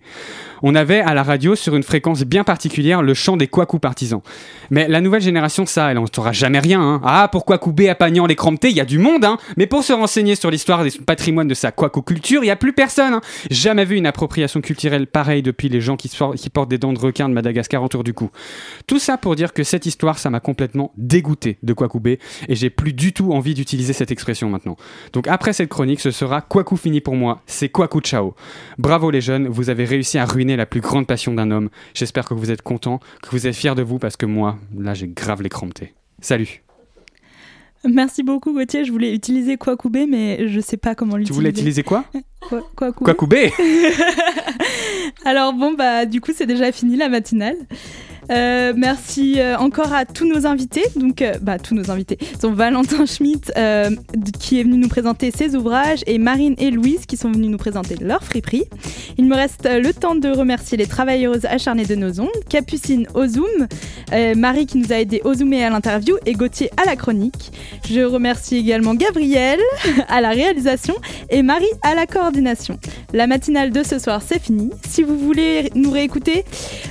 [0.63, 4.21] On avait à la radio sur une fréquence bien particulière le chant des Kwaku partisans.
[4.71, 6.81] Mais la nouvelle génération, ça, elle en saura jamais rien.
[6.81, 7.01] hein.
[7.03, 9.37] Ah, pourquoi Koubé, Apagnan, les Cramptés, il y a du monde, hein.
[9.55, 12.49] Mais pour se renseigner sur l'histoire et son patrimoine de sa Kwaku culture, il y
[12.51, 13.13] a plus personne.
[13.13, 13.21] hein.
[13.51, 16.99] Jamais vu une appropriation culturelle pareille depuis les gens qui, qui portent des dents de
[16.99, 18.31] requin de Madagascar autour du cou.
[18.87, 21.73] Tout ça pour dire que cette histoire, ça m'a complètement dégoûté de
[22.47, 24.77] Et j'ai plus du tout envie d'utiliser cette expression maintenant.
[25.13, 28.33] Donc après cette chronique, ce sera Kwaku fini pour moi, c'est Kwaku ciao.
[28.77, 31.69] Bravo les jeunes, vous avez réussi à ruiner la plus grande passion d'un homme.
[31.93, 34.93] J'espère que vous êtes contents, que vous êtes fiers de vous parce que moi, là,
[34.93, 35.93] j'ai grave les cramptés.
[36.21, 36.63] Salut.
[37.87, 41.35] Merci beaucoup Gauthier, je voulais utiliser Kwakubé mais je sais pas comment Tu l'utiliser.
[41.39, 42.05] voulais utiliser quoi?
[42.75, 43.53] Kwakubé
[45.25, 47.55] Alors bon bah du coup c'est déjà fini la matinale.
[48.29, 52.51] Euh, merci euh, encore à tous nos invités, donc euh, bah, tous nos invités sont
[52.51, 53.53] Valentin Schmitt
[54.39, 57.57] qui est venu nous présenter ses ouvrages et Marine et Louise qui sont venus nous
[57.57, 58.65] présenter leur friperie.
[59.17, 63.27] Il me reste le temps de remercier les travailleuses acharnées de nos ondes, Capucine au
[63.27, 63.67] Zoom,
[64.35, 67.51] Marie qui nous a aidé au Zoom et à l'interview et Gauthier à la chronique.
[67.89, 69.59] Je remercie également Gabriel
[70.07, 70.95] à la réalisation
[71.29, 72.79] et Marie à la coordination.
[73.13, 74.71] La matinale de ce soir c'est fini.
[74.87, 76.45] Si vous voulez nous réécouter,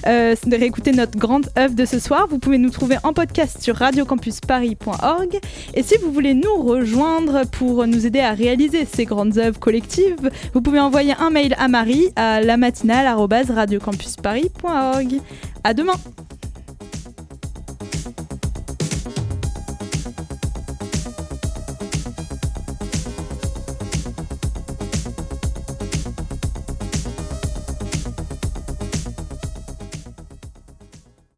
[0.04, 5.40] réécouter notre grande œuvre de ce soir, vous pouvez nous trouver en podcast sur radiocampusparis.org.
[5.74, 10.30] Et si vous voulez nous rejoindre pour nous aider à réaliser ces grandes œuvres collectives,
[10.54, 15.20] vous pouvez envoyer un mail à Marie à lamatinale@radiocampusparis.org.
[15.64, 15.94] À demain.